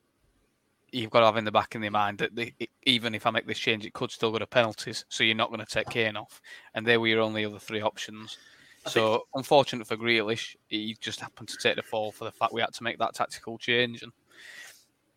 [0.91, 3.27] you've got to have in the back of your mind that the, it- even if
[3.27, 5.05] I make this change, it could still go to penalties.
[5.09, 6.41] So you're not going to take Kane off,
[6.75, 8.38] and they were your only other three options.
[8.87, 12.62] So unfortunate for Grealish, he just happened to take the fall for the fact we
[12.62, 14.03] had to make that tactical change.
[14.03, 14.12] And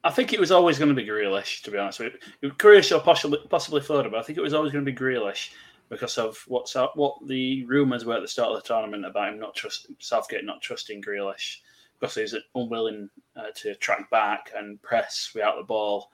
[0.03, 2.51] I think it was always going to be Grealish, to be honest with you.
[2.51, 5.51] Grealish or possibly possibly Foden, but I think it was always going to be Grealish
[5.89, 9.39] because of what's what the rumours were at the start of the tournament about him
[9.39, 11.57] not trust Southgate not trusting Grealish
[11.99, 16.09] because he's unwilling uh, to track back and press without the ball,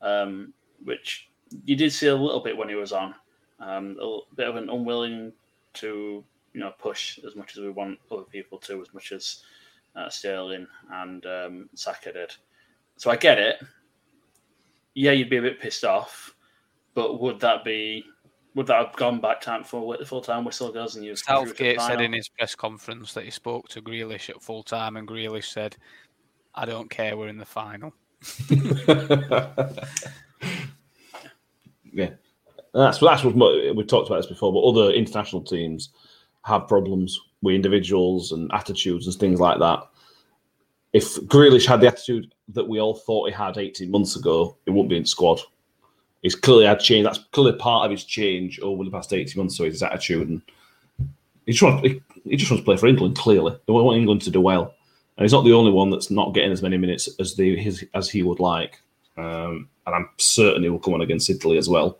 [0.00, 0.52] um,
[0.84, 1.28] which
[1.64, 3.14] you did see a little bit when he was on.
[3.58, 5.32] Um, a bit of an unwilling
[5.74, 9.42] to you know push as much as we want other people to, as much as
[9.96, 12.32] uh, Sterling and um, Saka did.
[12.96, 13.56] So I get it.
[14.94, 16.34] Yeah, you'd be a bit pissed off,
[16.94, 18.04] but would that be
[18.54, 21.80] would that have gone back time for the full time whistle goes and you Southgate
[21.80, 25.52] said in his press conference that he spoke to Grealish at full time, and Grealish
[25.52, 25.76] said,
[26.54, 27.92] "I don't care, we're in the final."
[31.92, 32.10] yeah,
[32.72, 34.52] that's that's what mo- we talked about this before.
[34.52, 35.90] But other international teams
[36.44, 39.80] have problems with individuals and attitudes and things like that.
[40.94, 44.70] If Grealish had the attitude that we all thought he had 18 months ago, it
[44.70, 45.40] wouldn't be in the squad.
[46.22, 47.04] He's clearly had change.
[47.04, 49.56] That's clearly part of his change over the past 18 months.
[49.56, 50.40] So his attitude and
[51.46, 53.16] he just wants he, he just wants to play for England.
[53.16, 54.74] Clearly, they want England to do well,
[55.16, 57.84] and he's not the only one that's not getting as many minutes as the his
[57.94, 58.80] as he would like.
[59.16, 61.98] Um, and I'm certain he will come on against Italy as well.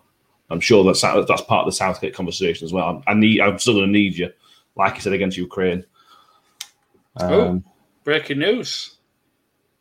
[0.50, 3.02] I'm sure that's that's part of the Southgate conversation as well.
[3.06, 3.40] I need.
[3.40, 4.30] I'm still going to need you,
[4.76, 5.84] like I said against Ukraine.
[7.16, 7.64] Um,
[8.04, 8.96] Breaking news: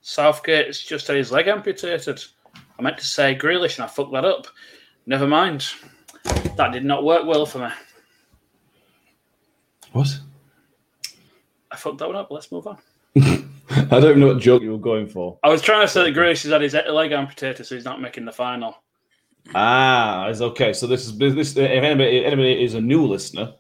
[0.02, 2.24] Southgate's just had his leg amputated.
[2.78, 4.48] I meant to say Grealish and I fucked that up.
[5.06, 5.66] Never mind.
[6.58, 7.70] That did not work well for me.
[9.92, 10.08] what?
[11.72, 12.32] I fucked that one up.
[12.32, 12.78] Let's move on.
[13.16, 15.38] I don't know what joke you were going for.
[15.44, 18.02] I was trying to say that Grace has had his leg amputated, so he's not
[18.02, 18.78] making the final.
[19.56, 20.74] Ah, it's okay.
[20.74, 21.58] So this is this.
[21.58, 23.54] If anybody, if anybody is a new listener,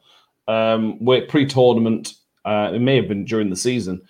[0.47, 2.13] um, we're pre-tournament.
[2.45, 4.01] Uh, it may have been during the season.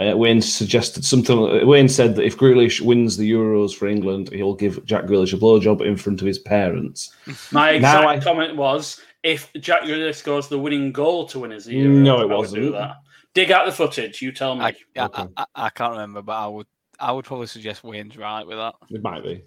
[0.00, 1.66] Uh, Wayne suggested something.
[1.66, 5.36] Wayne said that if Grealish wins the Euros for England, he'll give Jack Grealish a
[5.36, 7.14] blowjob in front of his parents.
[7.52, 11.50] My Now exact I- comment was if Jack Grealish scores the winning goal to win
[11.50, 12.62] his Euros, No, it I wasn't.
[12.62, 12.96] Do that.
[13.34, 14.22] Dig out the footage.
[14.22, 14.64] You tell me.
[14.64, 15.24] I, I, Okay.
[15.36, 16.66] I, I can't remember, but I would
[16.98, 18.74] I would probably suggest Wayne's right with that.
[18.90, 19.42] It might be.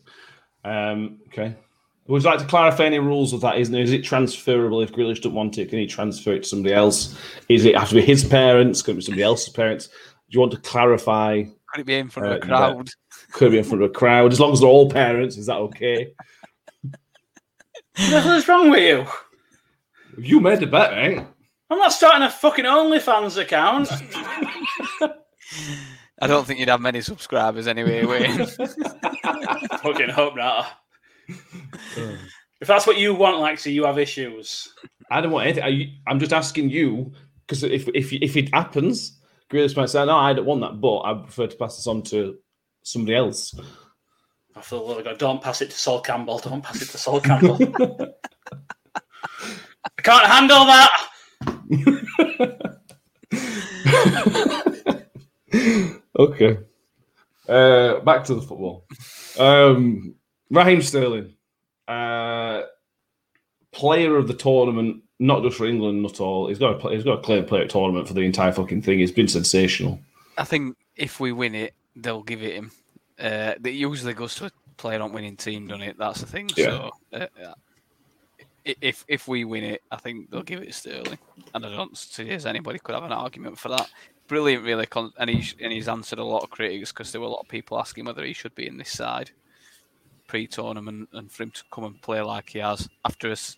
[0.63, 1.55] Um, okay.
[2.07, 3.57] Would you like to clarify any rules of that?
[3.57, 3.81] Isn't it?
[3.81, 5.69] Is it transferable if Grealish doesn't want it?
[5.69, 7.17] Can he transfer it to somebody else?
[7.49, 8.81] Is it have to be his parents?
[8.81, 9.89] Can it be somebody else's parents?
[10.29, 11.43] Do you want to clarify?
[11.67, 12.89] Could it be in front Uh, of a crowd?
[13.31, 14.31] Could it be in front of a crowd?
[14.31, 16.13] As long as they're all parents, is that okay?
[16.81, 16.93] What
[18.09, 19.05] the hell's wrong with you?
[20.17, 21.23] You made the bet, eh?
[21.69, 23.89] I'm not starting a fucking OnlyFans account.
[26.21, 28.45] I don't think you'd have many subscribers anyway, Wayne.
[29.81, 30.67] fucking hope not.
[31.27, 34.73] If that's what you want, Lexi, you have issues.
[35.11, 35.63] I don't want anything.
[35.63, 37.11] I, I'm just asking you
[37.45, 39.19] because if if if it happens,
[39.53, 42.01] Grealish might say, "No, I don't want that," but I prefer to pass this on
[42.03, 42.37] to
[42.81, 43.53] somebody else.
[44.55, 45.17] I feel like God.
[45.17, 46.39] Don't pass it to Sol Campbell.
[46.39, 47.57] Don't pass it to Sol Campbell.
[48.95, 50.89] I can't handle that.
[56.19, 56.57] okay.
[57.47, 58.85] Uh, back to the football.
[59.37, 60.15] Um,
[60.49, 61.35] Raheem Sterling,
[61.87, 62.63] uh,
[63.71, 66.47] player of the tournament, not just for England, not all.
[66.47, 68.51] He's got a play, he's got a clear player of the tournament for the entire
[68.51, 68.99] fucking thing.
[68.99, 69.99] He's been sensational.
[70.37, 72.71] I think if we win it, they'll give it him.
[73.19, 75.97] Uh, it usually goes to a player on winning team, doesn't it?
[75.97, 76.49] That's the thing.
[76.55, 76.65] Yeah.
[76.65, 77.53] So uh,
[78.65, 81.19] if if we win it, I think they'll give it to Sterling,
[81.53, 83.89] and I don't see as anybody could have an argument for that.
[84.27, 87.27] Brilliant, really, con- and he's and he's answered a lot of critics because there were
[87.27, 89.31] a lot of people asking whether he should be in this side
[90.27, 93.57] pre-tournament, and for him to come and play like he has after a, s-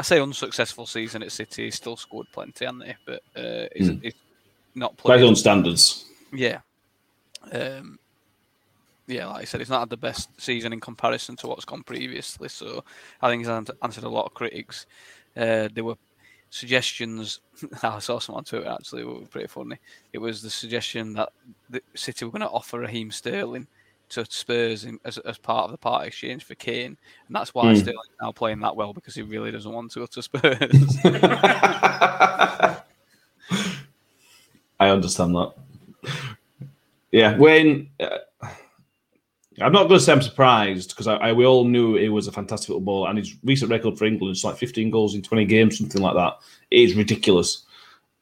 [0.00, 2.94] I say unsuccessful season at City, he's still scored plenty, hasn't he?
[3.06, 3.98] But uh, he's, Hmm.
[4.00, 4.14] he's
[4.74, 6.06] not By played own standards.
[6.32, 6.60] yeah.
[7.52, 7.98] Um,
[9.06, 11.82] yeah, like I said, he's not had the best season in comparison to what's gone
[11.82, 12.48] previously.
[12.48, 12.84] So
[13.20, 13.48] I think he's
[13.82, 14.86] answered a lot of critics.
[15.36, 15.96] Uh, there were
[16.50, 17.40] suggestions.
[17.82, 19.76] I saw someone on Twitter actually, were pretty funny.
[20.12, 21.30] It was the suggestion that
[21.68, 23.66] the City were going to offer Raheem Sterling
[24.10, 26.96] to Spurs in, as, as part of the part exchange for Kane,
[27.26, 27.78] and that's why Hmm.
[27.78, 30.98] Sterling's now playing that well because he really doesn't want to go to Spurs.
[34.80, 35.52] I understand that.
[37.12, 37.90] Yeah, Wayne.
[37.98, 38.18] Uh,
[39.60, 42.26] I'm not going to say I'm surprised because I, I we all knew he was
[42.26, 45.44] a fantastic footballer, and his recent record for England is like 15 goals in 20
[45.44, 46.38] games, something like that.
[46.70, 47.64] It is ridiculous.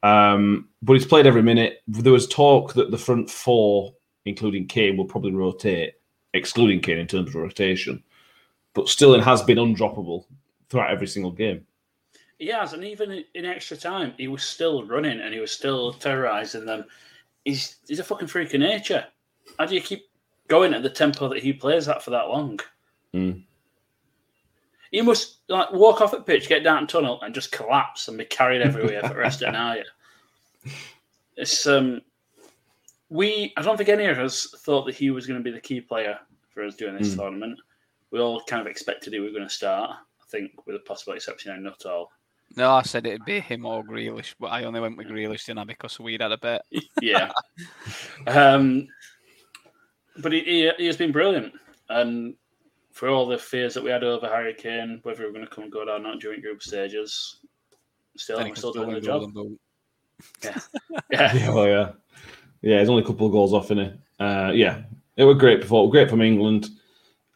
[0.03, 1.81] Um, but he's played every minute.
[1.87, 3.93] There was talk that the front four,
[4.25, 5.93] including Kane, will probably rotate,
[6.33, 8.03] excluding Kane in terms of rotation.
[8.73, 10.25] But still, Sterling has been undroppable
[10.69, 11.65] throughout every single game.
[12.37, 15.91] He has, and even in- extra time, he was still running and he was still
[15.93, 16.85] terrorizing them.
[17.43, 19.05] He's he's a fucking freak of nature.
[19.57, 20.09] How do you keep
[20.47, 22.59] going at the tempo that he plays at for that long?
[23.13, 23.43] Mm.
[24.91, 28.25] You must like walk off the pitch, get down tunnel, and just collapse and be
[28.25, 29.85] carried everywhere for the rest of the night.
[31.35, 32.01] It's um,
[33.09, 33.53] we.
[33.57, 35.81] I don't think any of us thought that he was going to be the key
[35.81, 36.17] player
[36.53, 37.17] for us during this Mm.
[37.17, 37.59] tournament.
[38.11, 39.91] We all kind of expected he was going to start.
[39.91, 42.11] I think, with a possible exception of Nuttall.
[42.55, 45.59] no, I said it'd be him or Grealish, but I only went with Grealish, didn't
[45.59, 45.63] I?
[45.65, 46.63] Because we'd had a bet.
[47.01, 47.31] yeah.
[48.27, 48.87] um,
[50.17, 51.53] but he, he, he has been brilliant.
[51.89, 52.35] And
[52.91, 55.51] for all the fears that we had over Harry Kane, whether we were going to
[55.51, 57.39] come and go or not during group stages,
[58.17, 59.21] still, Then we're still still doing the job.
[59.33, 59.59] Golden Boot.
[60.43, 60.59] Yeah.
[61.11, 61.91] Yeah, well, yeah,
[62.61, 62.79] yeah.
[62.79, 63.99] He's only a couple of goals off in it.
[64.19, 64.81] Uh, yeah,
[65.15, 65.91] it was great performance.
[65.91, 66.69] Great from England.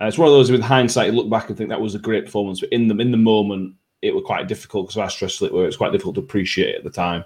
[0.01, 1.99] Uh, it's one of those with hindsight, you look back and think that was a
[1.99, 5.07] great performance, but in the in the moment, it was quite difficult because of how
[5.07, 5.63] stressful it was.
[5.63, 7.23] It was quite difficult to appreciate at the time,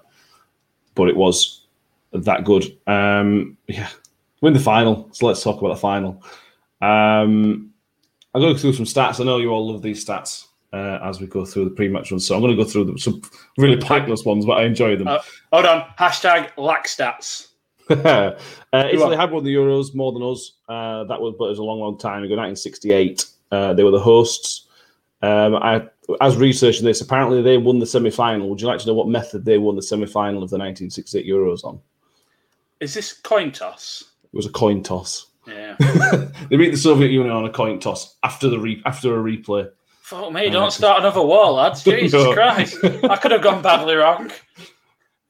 [0.93, 1.65] but it was
[2.12, 2.77] that good.
[2.86, 3.89] Um, yeah,
[4.41, 5.10] win the final.
[5.12, 6.23] So let's talk about the final.
[6.81, 7.71] Um,
[8.36, 9.19] I'll go through some stats.
[9.19, 12.27] I know you all love these stats uh, as we go through the pre-match ones,
[12.27, 13.21] so I'm going to go through some
[13.57, 15.07] really pointless ones, but I enjoy them.
[15.07, 15.19] Uh,
[15.51, 15.88] Hold on.
[15.97, 17.46] Hashtag lack stats.
[18.06, 18.36] uh,
[18.73, 20.54] Italy had won the Euros more than us.
[20.67, 22.36] Uh, that was, but it was a long, long time ago.
[22.36, 23.26] 1968.
[23.52, 24.67] Uh, they were the hosts.
[25.21, 25.88] Um, I,
[26.21, 28.50] as researching this, apparently they won the semi-final.
[28.50, 31.63] Would you like to know what method they won the semi-final of the 1968 Euros
[31.63, 31.80] on?
[32.80, 34.04] Is this coin toss?
[34.23, 35.28] It was a coin toss.
[35.47, 35.76] Yeah.
[36.50, 39.69] they beat the Soviet Union on a coin toss after the re- after a replay.
[40.02, 41.84] Fuck me, don't start another war, lads.
[41.86, 42.34] Jesus.
[42.34, 42.78] Christ.
[42.84, 44.32] I could have gone badly wrong.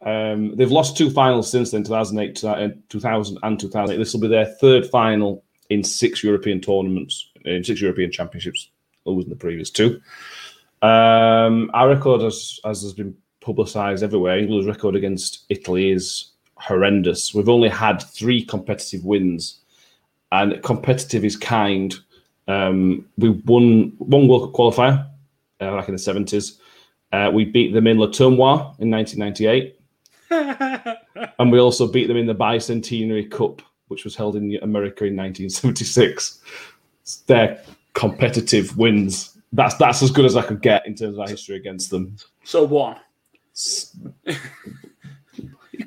[0.08, 3.98] Um, they've lost two finals since then, 2008, 2000 and 2008.
[3.98, 8.70] This will be their third final in six European tournaments, in six European championships,
[9.04, 10.00] losing the previous two.
[10.82, 17.34] Um, our record, as, as has been publicised everywhere, England's record against Italy is horrendous.
[17.34, 19.60] We've only had three competitive wins,
[20.32, 21.94] and competitive is kind.
[22.48, 25.06] Um, we won one World Cup qualifier
[25.60, 26.60] uh, back in the 70s.
[27.12, 29.77] Uh, we beat them in Le Tournoi in 1998.
[31.40, 35.16] and we also beat them in the Bicentenary Cup, which was held in America in
[35.16, 36.42] 1976.
[37.28, 37.62] They're
[37.94, 39.38] competitive wins.
[39.54, 42.18] That's that's as good as I could get in terms of our history against them.
[42.44, 42.98] So one.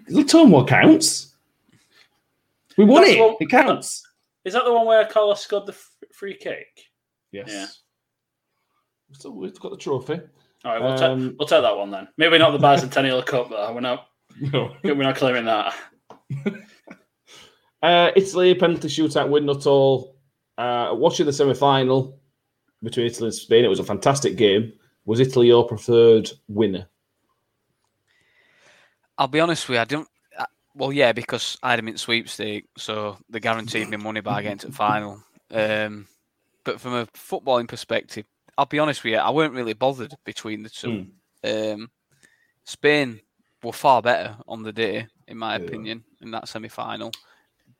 [0.08, 1.34] The Tournoi counts.
[2.76, 3.20] We won That's it.
[3.20, 4.06] what- it counts.
[4.44, 5.76] Is that the one where Carlos scored the
[6.14, 6.66] free kick?
[7.30, 7.48] Yes.
[7.50, 7.66] Yeah.
[9.12, 10.20] So we've got the trophy.
[10.64, 12.08] All right, we'll, Um, ta- we'll take that one then.
[12.16, 13.72] Maybe not the Bicentennial Cup though.
[13.74, 14.74] We're not No.
[14.84, 15.74] we're not claiming that.
[17.82, 20.16] Uh, Italy penalty shootout win, not all.
[20.58, 22.20] Uh, watching the semi final
[22.82, 24.72] between Italy and Spain, it was a fantastic game.
[25.06, 26.88] Was Italy your preferred winner?
[29.16, 30.08] I'll be honest with you, I don't.
[30.38, 34.42] I, well, yeah, because I had him in sweepstake, so they guaranteed me money by
[34.42, 35.22] getting to the final.
[35.50, 36.06] Um,
[36.64, 38.26] but from a footballing perspective,
[38.58, 41.06] I'll be honest with you, I weren't really bothered between the two.
[41.42, 41.90] Um,
[42.64, 43.20] Spain
[43.62, 45.56] were far better on the day, in my Yeah.
[45.56, 47.12] opinion, in that semi final,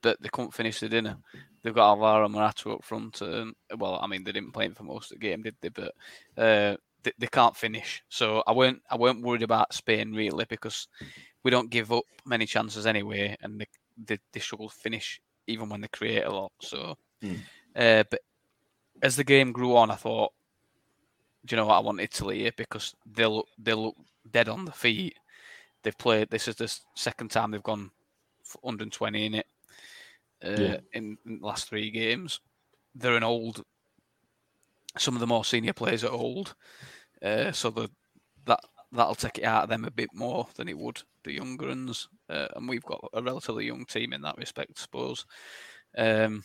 [0.03, 1.17] but they couldn't finish the dinner.
[1.63, 3.21] They've got Alvaro Morata up front.
[3.21, 5.69] And, well, I mean, they didn't play him for most of the game, did they?
[5.69, 5.95] But
[6.39, 8.03] uh, they, they can't finish.
[8.09, 10.89] So I weren't I weren't worried about Spain really because
[11.43, 13.67] we don't give up many chances anyway, and they
[14.07, 16.53] they, they struggle to finish even when they create a lot.
[16.61, 17.43] So, Hmm.
[17.77, 18.21] uh, but
[19.03, 20.33] as the game grew on, I thought,
[21.45, 21.77] do you know what?
[21.77, 23.97] I want Italy here because they look they look
[24.31, 25.17] dead on the feet.
[25.83, 26.31] They've played.
[26.31, 27.91] This is the second time they've gone
[28.45, 29.47] f- 120 in it
[30.45, 30.77] uh, Yeah.
[30.93, 32.41] in, in the last three games.
[32.95, 33.65] They're an old.
[34.99, 36.55] Some of the more senior players are old,
[37.23, 37.89] uh, so the
[38.47, 38.59] that
[38.91, 42.09] that'll take it out of them a bit more than it would the younger ones.
[42.29, 45.25] Uh, and we've got a relatively young team in that respect, I suppose.
[45.97, 46.43] Um,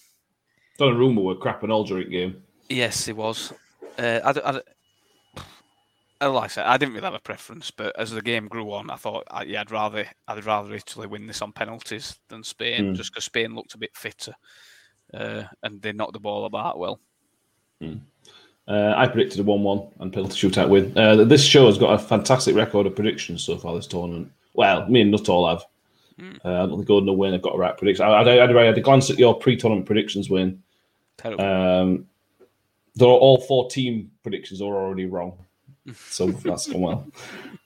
[0.80, 2.44] Donnarumma were crap an all during game.
[2.70, 3.52] yes, it was.
[3.98, 4.62] Uh, I, I
[6.22, 8.90] like I said, I didn't really have a preference, but as the game grew on,
[8.90, 12.94] I thought, uh, yeah, I'd rather I'd rather Italy win this on penalties than Spain,
[12.94, 12.96] Mm.
[12.96, 14.34] just because Spain looked a bit fitter,
[15.14, 17.00] uh, and they knocked the ball about well.
[18.68, 20.98] Uh, I predicted a 1 1 and penalty shootout win.
[20.98, 24.32] Uh, this show has got a fantastic record of predictions so far this tournament.
[24.54, 25.66] Well, me and Nuttall have.
[26.20, 26.40] Mm.
[26.44, 27.34] Uh, I don't think Gordon will win.
[27.34, 28.06] I've got a right prediction.
[28.06, 30.64] I, I, I, I had a glance at your pre tournament predictions, win.
[31.18, 31.46] Terrible.
[31.46, 32.08] Um,
[32.96, 35.38] they're all four team predictions are already wrong.
[35.94, 37.08] So that's gone well.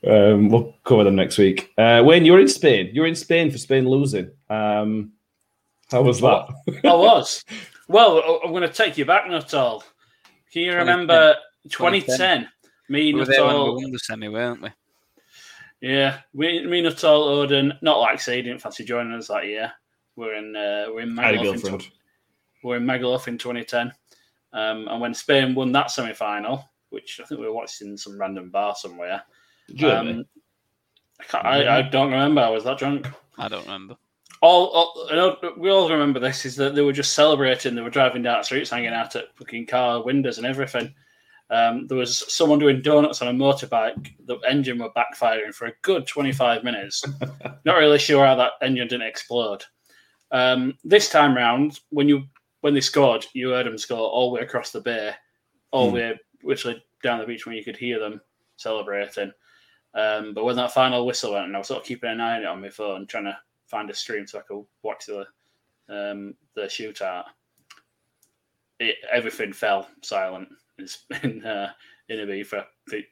[0.06, 1.72] Um, we'll cover them next week.
[1.78, 2.90] Uh, Wayne, you're in Spain.
[2.92, 4.30] You're in Spain for Spain losing.
[4.48, 5.12] Um,
[5.90, 6.48] how was that?
[6.84, 7.44] I was.
[7.88, 9.82] Well, I- I'm going to take you back, Nuttall.
[10.52, 11.34] Can you remember
[11.70, 12.48] 2010?
[12.88, 13.74] Me, we were there when we Nuttall.
[13.82, 14.68] won the semi, weren't we?
[15.80, 17.72] Yeah, we, me, Nuttall, Odin.
[17.82, 19.72] Not like say he didn't fancy joining us that year.
[20.14, 21.80] We're in uh, we're in I Magaluf in, girlfriend.
[21.80, 21.92] tw-
[22.62, 23.92] we're in Magaluf in 2010.
[24.52, 27.96] Um, and when Spain won that semi final, which I think we were watching in
[27.96, 29.22] some random bar somewhere,
[29.84, 30.24] um,
[31.20, 32.40] I, can't, I, I don't remember.
[32.40, 33.06] I was that drunk.
[33.38, 33.96] I don't remember.
[34.42, 37.74] all, all I know, we all remember this is that they were just celebrating.
[37.74, 40.94] They were driving down the streets, hanging out at fucking car windows and everything.
[41.50, 44.12] Um, there was someone doing donuts on a motorbike.
[44.26, 47.02] The engine were backfiring for a good 25 minutes.
[47.64, 49.64] Not really sure how that engine didn't explode.
[50.30, 52.24] Um, this time round, when you
[52.60, 55.12] when they scored, you heard them score all the way across the bay,
[55.72, 58.20] all the way literally down the beach when you could hear them
[58.56, 59.32] celebrating.
[59.94, 62.36] Um, but when that final whistle went, and I was sort of keeping an eye
[62.36, 65.26] on it on my phone, trying to find a stream so I could watch the
[65.88, 67.24] um, the shootout.
[68.78, 70.86] It, everything fell silent in
[71.22, 71.72] in, uh,
[72.08, 72.64] in Ibiza.
[72.90, 73.06] They,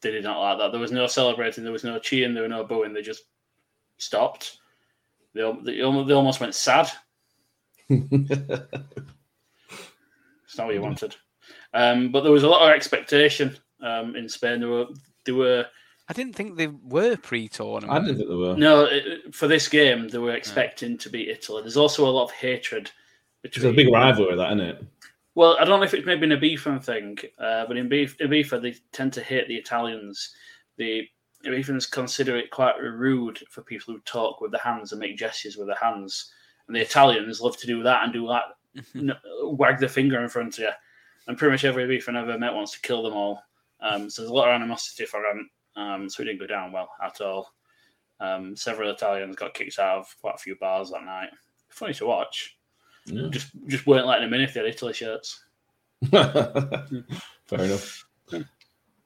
[0.00, 0.72] they did not like that.
[0.72, 1.64] There was no celebrating.
[1.64, 2.32] There was no cheering.
[2.32, 2.92] There was no booing.
[2.92, 3.24] They just
[3.98, 4.58] stopped.
[5.34, 6.90] They, they, they almost went sad.
[10.50, 11.14] It's not what you wanted.
[11.72, 14.60] Um, but there was a lot of expectation um, in Spain.
[14.60, 14.86] There were
[15.24, 15.66] there were
[16.08, 17.92] I didn't think they were pre-tournament.
[17.92, 18.56] I didn't think they were.
[18.56, 20.08] no it, for this game.
[20.08, 21.62] They were expecting to beat Italy.
[21.62, 22.90] There's also a lot of hatred
[23.44, 23.72] It's between.
[23.72, 24.84] a big rivalry, that isn't it?
[25.36, 28.60] Well, I don't know if it's maybe an Ibiza thing, uh, but in Ibiza, Ibiza
[28.60, 30.34] they tend to hate the Italians.
[30.76, 31.02] The
[31.46, 35.56] Ibizans consider it quite rude for people who talk with their hands and make gestures
[35.56, 36.32] with their hands,
[36.66, 38.42] and the Italians love to do that and do that,
[38.96, 40.70] n- wag the finger in front of you.
[41.30, 43.40] And pretty much every Ibiza I've ever met wants to kill them all.
[43.80, 45.48] Um, so there's a lot of animosity for them.
[45.76, 47.52] Um, so we didn't go down well at all.
[48.18, 51.28] Um, several Italians got kicked out of quite a few bars that night.
[51.68, 52.56] Funny to watch.
[53.06, 53.28] Yeah.
[53.30, 55.44] Just just weren't letting them in if they had Italy shirts.
[56.10, 56.84] Fair
[57.50, 58.04] enough.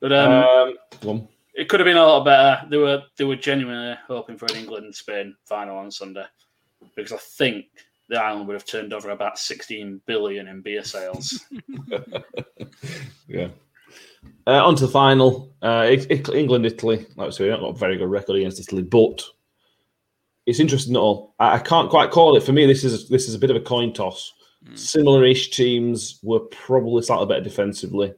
[0.00, 0.74] But um,
[1.06, 2.66] Um, it could have been a lot better.
[2.70, 6.24] They were they were genuinely hoping for an England Spain final on Sunday
[6.96, 7.66] because I think
[8.08, 11.44] the island would have turned over about 16 billion in beer sales.
[13.28, 13.48] yeah.
[14.46, 15.54] Uh, on to the final.
[15.62, 17.06] Uh, it, it- England, Italy.
[17.16, 19.22] Like I say, we haven't got a very good record against Italy, but
[20.46, 21.34] it's interesting at all.
[21.38, 22.42] I, I can't quite call it.
[22.42, 24.32] For me, this is this is a bit of a coin toss.
[24.66, 24.78] Mm.
[24.78, 28.14] Similar-ish teams were probably slightly better defensively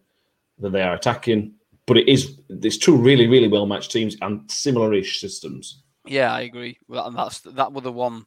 [0.59, 1.55] than they are attacking,
[1.87, 5.83] but it is there's two really really well matched teams and similar-ish systems.
[6.07, 6.79] Yeah, I agree.
[6.89, 8.27] Well, and that's that were the one.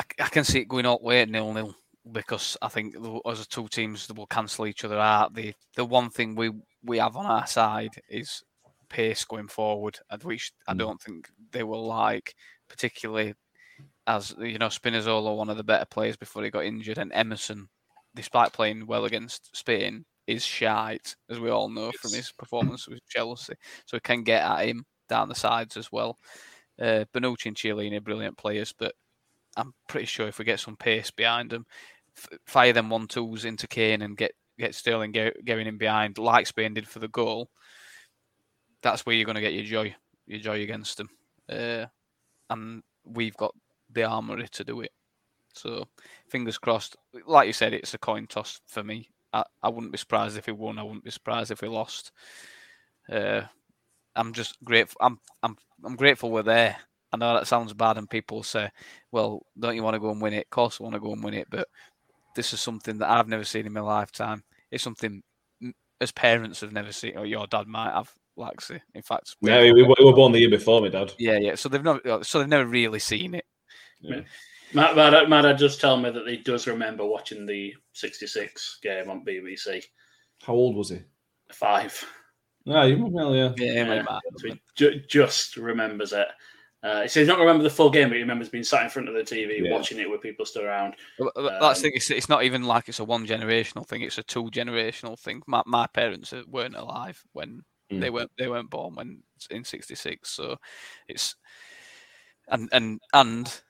[0.00, 1.74] I, I can see it going all the way nil nil
[2.12, 5.34] because I think the- as two teams that will cancel each other out.
[5.34, 6.50] The the one thing we
[6.82, 8.42] we have on our side is
[8.88, 10.78] pace going forward, and which I Mm.
[10.78, 12.34] don't think they will like,
[12.68, 13.34] particularly
[14.06, 17.68] as you know Spinazzola, one of the better players before he got injured, and Emerson,
[18.14, 23.00] despite playing well against Spain, is shite as we all know from his performance with
[23.08, 23.54] Chelsea.
[23.86, 26.18] So we can get at him down the sides as well.
[26.80, 28.94] Uh, Bonucci and Chiellini brilliant players, but
[29.60, 31.66] I'm pretty sure if we get some pace behind them,
[32.16, 36.18] f- fire them one twos into Kane and get get Sterling go, going in behind
[36.18, 37.50] like Spain did for the goal,
[38.82, 39.94] that's where you're going to get your joy,
[40.26, 41.08] your joy against them.
[41.48, 41.86] Uh,
[42.50, 43.54] and we've got
[43.92, 44.92] the armory to do it.
[45.54, 45.84] So
[46.28, 46.96] fingers crossed.
[47.26, 49.08] Like you said, it's a coin toss for me.
[49.32, 50.78] I, I wouldn't be surprised if we won.
[50.78, 52.12] I wouldn't be surprised if we lost.
[53.10, 53.42] Uh,
[54.14, 54.98] I'm just grateful.
[55.00, 56.76] I'm I'm I'm grateful we're there.
[57.12, 58.70] I know that sounds bad, and people say,
[59.10, 61.12] "Well, don't you want to go and win it?" Of course, I want to go
[61.12, 61.68] and win it, but
[62.36, 64.44] this is something that I've never seen in my lifetime.
[64.70, 65.22] It's something
[66.00, 68.10] as parents have never seen, or your dad might have.
[68.36, 71.12] Like, say, in fact, we- Yeah, we, we were born the year before me, Dad.
[71.18, 71.54] yeah, yeah.
[71.56, 73.44] So they've not, so they've never really seen it.
[74.72, 78.78] Matt, my, dad, my dad just tell me that he does remember watching the 66
[78.82, 79.82] game on BBC.
[80.42, 81.00] How old was he?
[81.52, 82.02] Five.
[82.64, 83.52] Yeah, you well, yeah.
[83.56, 84.18] Yeah, Yeah, yeah.
[84.36, 86.28] so he ju- just remembers it.
[86.82, 88.90] Uh, he says he not remember the full game, but he remembers being sat in
[88.90, 89.70] front of the TV Yeah.
[89.72, 90.94] watching it with people still around.
[91.18, 91.92] Well, well, That's the Um, thing.
[91.96, 94.00] It's, it's not even like it's a one generational thing.
[94.02, 95.42] It's a two generational thing.
[95.46, 97.62] My, my parents uh, weren't alive when
[97.92, 98.00] Mm.
[98.00, 99.20] they weren't they weren't born when
[99.50, 100.30] in '66.
[100.30, 100.56] So
[101.08, 101.34] it's
[102.48, 103.60] and and and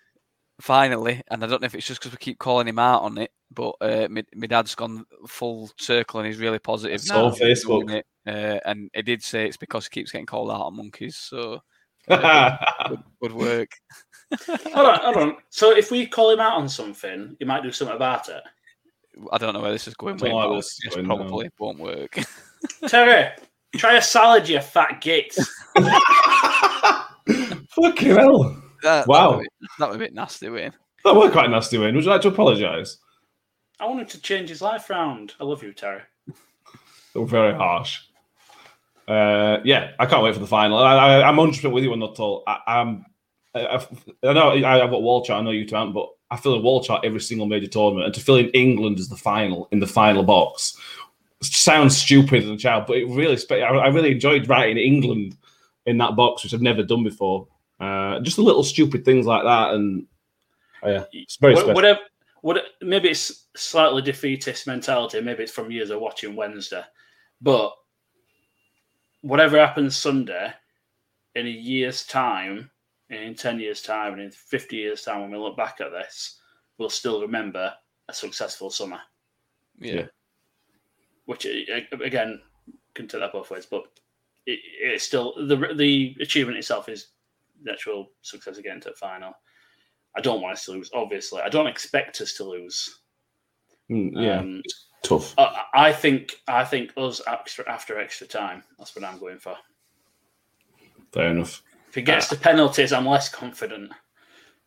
[0.60, 3.16] finally, and I don't know if it's just because we keep calling him out on
[3.16, 7.14] it, but uh, my, my dad's gone full circle and he's really positive I saw
[7.22, 7.26] now.
[7.28, 7.80] on Facebook.
[7.86, 10.76] doing It, uh, and he did say it's because he keeps getting called out on
[10.76, 11.16] monkeys.
[11.16, 11.62] So
[12.08, 13.70] yeah, good, good work.
[14.48, 15.36] Hold on, hold on.
[15.48, 18.40] So if we call him out on something, he might do something about it.
[19.32, 20.18] I don't know where this is going.
[20.18, 21.16] Don't with, know this is it's going now.
[21.16, 22.16] probably won't work.
[22.86, 23.30] Terry,
[23.76, 25.34] try a salad, you fat git.
[27.70, 28.62] Fucking hell.
[28.82, 29.32] That, Wow.
[29.32, 30.72] that, was a bit, that was a bit nasty, Wayne.
[31.04, 31.94] That was quite nasty, Wayne.
[31.96, 32.98] Would you like to apologise?
[33.80, 35.34] I wanted to change his life round.
[35.40, 36.02] I love you, Terry.
[37.14, 37.98] They were very harsh.
[39.10, 40.78] Uh, yeah, I can't wait for the final.
[40.78, 42.44] I, I, I'm 100% with you on that all.
[42.46, 43.04] I, I'm,
[43.54, 43.86] I, I've-
[44.22, 45.40] I know I, I've got wall chart.
[45.40, 48.04] I know you two haven't, but I fill in wall chart every single major tournament.
[48.06, 50.78] And to fill in England as the final in the final box
[51.42, 55.36] sounds stupid as a child, but it really, spe- I, I really enjoyed writing England
[55.86, 57.48] in that box, which I've never done before.
[57.80, 60.06] Uh, just the little stupid things like that, and
[60.82, 61.74] oh, yeah, it's very Wha- special.
[61.74, 62.00] Whatever,
[62.42, 65.20] what, maybe it's slightly defeatist mentality.
[65.20, 66.82] Maybe it's from years of watching Wednesday.
[67.40, 67.72] But
[69.22, 70.52] whatever happens Sunday,
[71.34, 72.70] in a year's time,
[73.08, 76.38] in 10 years' time, and in 50 years' time, when we look back at this,
[76.78, 77.72] we'll still remember
[78.08, 79.00] a successful summer.
[79.78, 79.94] Yeah.
[79.94, 80.06] Yeah.
[81.26, 82.40] Which, uh, again,
[82.94, 83.84] can take that both ways, but
[84.46, 87.08] it, it's still the the achievement itself is
[87.62, 89.32] the actual success again to the final.
[90.16, 91.40] I don't want us to lose, obviously.
[91.40, 93.00] I don't expect us to lose.
[93.90, 94.62] Mm, yeah, Um,
[95.02, 95.34] tough.
[95.38, 98.62] I, I think I think us extra, after extra time.
[98.78, 99.56] That's what I'm going for.
[101.12, 101.62] Fair enough.
[101.88, 103.92] If it gets to penalties, I'm less confident.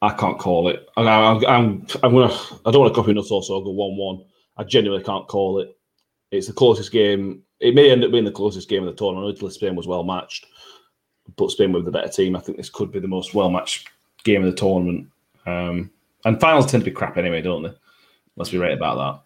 [0.01, 0.89] I can't call it.
[0.97, 2.33] I'm, I'm, I'm, I'm gonna.
[2.65, 3.31] I don't want to copy nuts.
[3.31, 4.25] Also, I'll go one-one.
[4.57, 5.77] I genuinely can't call it.
[6.31, 7.43] It's the closest game.
[7.61, 9.27] It may end up being the closest game of the tournament.
[9.27, 10.47] I Italy Spain was well matched,
[11.37, 12.35] but Spain were the better team.
[12.35, 13.87] I think this could be the most well matched
[14.25, 15.07] game of the tournament.
[15.45, 15.91] Um,
[16.25, 17.73] and finals tend to be crap anyway, don't they?
[18.35, 19.23] Let's be right about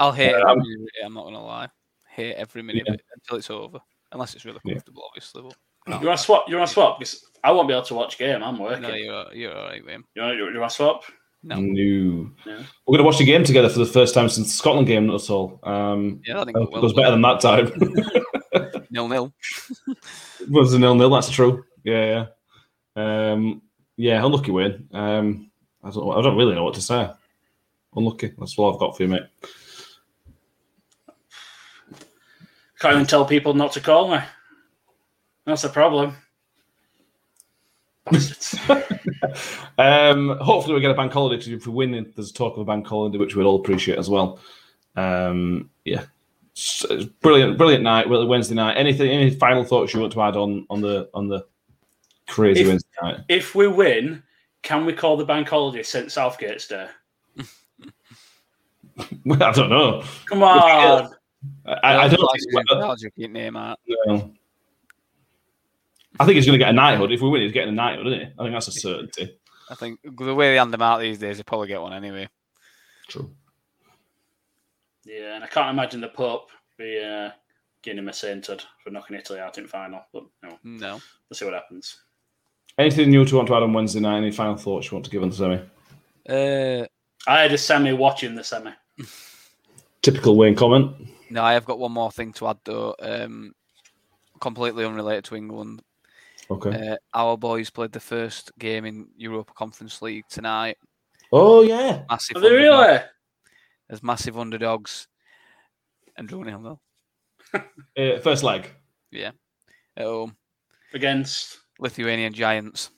[0.00, 0.90] I'll hate Um, every minute.
[1.04, 1.68] I'm not gonna lie.
[2.08, 2.94] Hate every minute Yeah.
[2.94, 3.78] of it until it's over,
[4.12, 4.72] unless it's really Yeah.
[4.74, 5.42] comfortable, obviously.
[5.42, 6.44] But You want to swap?
[6.48, 6.98] You want to swap?
[6.98, 8.42] Because I won't be able to watch game.
[8.42, 8.82] I'm working.
[8.82, 10.04] no, you're you're all right, William.
[10.14, 11.04] You want to, you want to swap?
[11.42, 11.56] No.
[11.56, 11.62] that.
[11.62, 12.30] No.
[12.44, 12.62] Yeah.
[12.86, 15.06] We're going to watch the game together for the first time since the Scotland game.
[15.06, 15.58] not at all.
[15.62, 16.82] Um, Yeah, I think it hope it will.
[16.82, 17.72] goes better than that time.
[18.90, 19.32] Nil nil.
[20.50, 21.08] was a nil nil.
[21.10, 21.64] That's true.
[21.84, 22.26] Yeah,
[22.96, 23.32] yeah.
[23.32, 23.62] Um,
[23.96, 24.88] yeah, unlucky win.
[24.92, 25.50] Um,
[25.82, 26.18] I don't.
[26.18, 27.08] I don't really know what to say.
[27.96, 28.32] Unlucky.
[28.38, 29.22] That's all I've got for you, mate.
[32.80, 34.18] Can't even tell people not to call me.
[35.46, 36.16] That's the problem.
[39.78, 41.36] Um, hopefully, we get a bank holiday.
[41.38, 44.10] 'cause If we win, there's talk of a bank holiday, which we'd all appreciate as
[44.10, 44.38] well.
[44.96, 46.04] Um, yeah,
[46.52, 46.84] it's
[47.22, 48.06] brilliant, brilliant night.
[48.08, 48.76] Wednesday night.
[48.76, 49.10] Anything?
[49.10, 51.46] Any final thoughts you want to add on on the on the
[52.28, 53.20] crazy If- Wednesday night?
[53.28, 54.22] if we win,
[54.62, 56.86] can we call the bank holiday St Southgate's Day?
[57.38, 57.44] I
[59.52, 60.04] don't know.
[60.26, 61.10] Come on.
[61.66, 62.68] I, I don't like think.
[62.68, 63.78] saying Belgium keep name out.
[64.06, 64.32] no.
[66.18, 67.12] I think he's going to get a knighthood.
[67.12, 68.26] If we win, he's getting a knighthood, isn't he?
[68.38, 69.38] I think that's a certainty.
[69.70, 72.28] I think the way they hand them out these days, they probably get one anyway.
[73.08, 73.30] True.
[75.04, 77.30] Yeah, and I can't imagine the Pope be uh,
[77.82, 80.02] getting him a sainted for knocking Italy out in final.
[80.12, 80.92] But no, No.
[80.94, 82.00] we'll see what happens.
[82.76, 84.18] Anything new to want to add on Wednesday night?
[84.18, 85.60] Any final thoughts you want to give on the semi?
[86.28, 86.86] Uh,
[87.26, 88.72] I had a semi watching the semi.
[90.02, 90.94] Typical Wayne comment.
[91.30, 92.94] No, I have got one more thing to add though.
[93.00, 93.54] Um,
[94.40, 95.82] completely unrelated to England.
[96.50, 96.90] Okay.
[96.92, 100.76] Uh, our boys played the first game in Europa Conference League tonight.
[101.32, 102.02] oh yeah.
[102.10, 102.36] Massive.
[102.36, 102.98] Are they really?
[103.88, 105.08] As massive underdogs,
[106.16, 106.80] and drew nil nil
[107.96, 108.70] Uh, first leg.
[109.10, 109.30] Yeah.
[109.96, 110.36] At home.
[110.94, 111.58] Against.
[111.78, 112.90] Lithuanian Giants.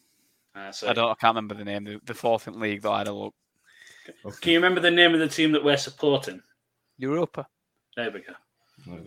[0.55, 1.11] Uh, so I don't.
[1.11, 1.85] I can't remember the name.
[1.85, 3.35] The, the fourth in league that I had a look.
[4.41, 6.43] Can you remember the name of the team that we're supporting?
[6.99, 7.47] Europa.
[7.97, 8.99] There we go.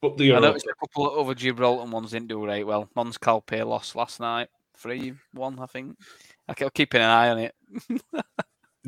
[0.00, 2.88] But the I noticed a couple of other Gibraltar ones didn't do right well.
[2.94, 5.96] Mons Calpe lost last night, three one, I think.
[6.48, 7.54] I kept keeping an eye on it.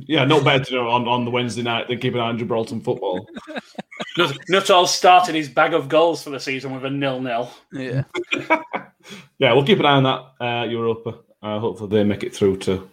[0.07, 2.39] Yeah, not better to know on, on the Wednesday night than keeping an eye on
[2.39, 3.29] Gibraltar football.
[4.17, 7.51] Nut- Nuttall started his bag of goals for the season with a nil-nil.
[7.73, 8.05] Yeah.
[9.39, 11.19] yeah, we'll keep an eye on that uh, Europa.
[11.43, 12.89] Uh, hopefully they make it through to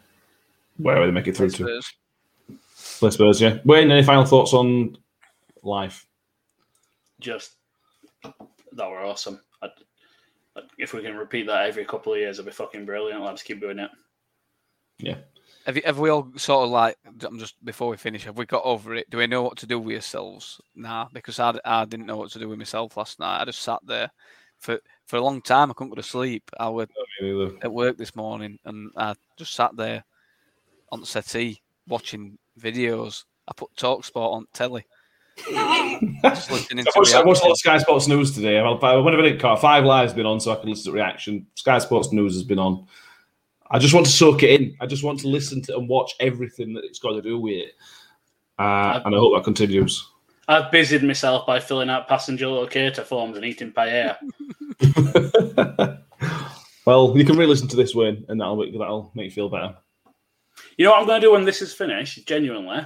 [0.77, 1.63] wherever they make it through to.
[1.63, 1.93] Spurs.
[2.99, 3.59] Play Spurs, yeah.
[3.63, 4.97] Wayne, any final thoughts on
[5.63, 6.06] life?
[7.19, 7.55] Just
[8.73, 9.41] that were awesome.
[9.61, 9.69] I'd,
[10.55, 13.21] I'd- if we can repeat that every couple of years, it'd be fucking brilliant.
[13.23, 13.91] Let's keep doing it.
[15.65, 16.97] Have, you, have we all sort of like?
[17.23, 18.23] I'm just before we finish.
[18.23, 19.09] Have we got over it?
[19.09, 20.61] Do we know what to do with yourselves?
[20.75, 23.41] Nah, because I, I didn't know what to do with myself last night.
[23.41, 24.09] I just sat there
[24.59, 25.69] for for a long time.
[25.69, 26.49] I couldn't go to sleep.
[26.59, 26.87] I was
[27.21, 30.03] Me at work this morning, and I just sat there
[30.91, 33.25] on the settee watching videos.
[33.47, 34.85] I put Talksport on telly.
[35.37, 38.61] Just listening I watched, I watched a lot of Sky Sports News today.
[38.61, 41.45] Well, I- whenever it car, Five Live's been on, so I can listen to reaction.
[41.55, 42.87] Sky Sports News has been on.
[43.69, 44.77] I just want to soak it in.
[44.79, 47.53] I just want to listen to and watch everything that it's got to do with
[47.53, 47.73] it.
[48.57, 50.09] Uh, and I hope that continues.
[50.47, 54.17] I've busied myself by filling out passenger locator forms and eating paella.
[56.85, 59.75] well, you can re-listen to this win, and that'll make, that'll make you feel better.
[60.77, 62.25] You know what I'm going to do when this is finished?
[62.25, 62.81] Genuinely,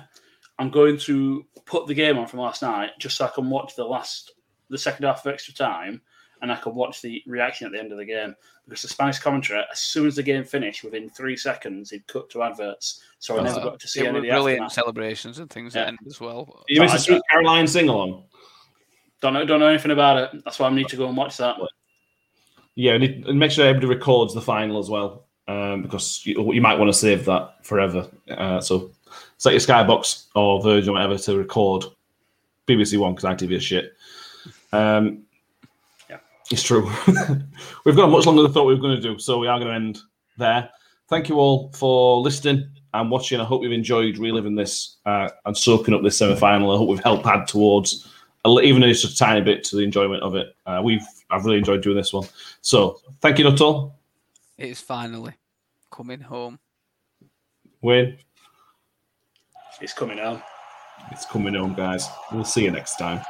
[0.62, 3.76] I'm going to put the game on from last night just so I can watch
[3.76, 4.34] the last,
[4.70, 6.01] the second half of extra time,
[6.43, 8.36] and I can watch the reaction at the end of the game.
[8.68, 12.30] Because the Spanish commentary, as soon as the game finished, within three seconds, he'd cut
[12.30, 14.72] to adverts, so I never Uh, got to see any of the brilliant aftermath.
[14.74, 15.82] celebrations and things Yeah.
[15.82, 16.64] at the end as well.
[16.70, 18.26] You missed I- the Sweet Caroline sing along.
[19.20, 20.43] Don't know, don't know anything about it.
[20.45, 21.57] That's why I need to go and watch that.
[22.76, 26.53] Yeah, and, it, and make sure everybody records the final as well, um, because you,
[26.53, 28.09] you might want to save that forever.
[28.30, 28.91] Uh, so
[29.41, 31.83] set your Skybox or Virgin or whatever to record
[32.67, 33.93] BBC One because ITV is shit.
[34.71, 35.23] Um,
[36.07, 36.19] Yeah.
[36.51, 36.87] it's true.
[37.83, 39.57] We've got much longer than I thought we were going to do, so we are
[39.57, 39.97] going to end
[40.37, 40.69] there.
[41.09, 43.39] Thank you all for listening and watching.
[43.39, 46.71] I hope you've enjoyed reliving this uh, and soaking up this semi-final.
[46.71, 48.07] I hope we've helped add towards,
[48.45, 50.55] a even if it's just a tiny bit, to the enjoyment of it.
[50.67, 52.27] Uh, we've I've really enjoyed doing this one.
[52.61, 53.95] So thank you, Nuttall.
[54.59, 55.33] It's finally
[55.89, 56.59] coming home.
[57.81, 58.19] Wayne,
[59.82, 60.43] It's coming home.
[61.11, 62.07] it's coming home, guys.
[62.32, 63.21] We'll see you next time.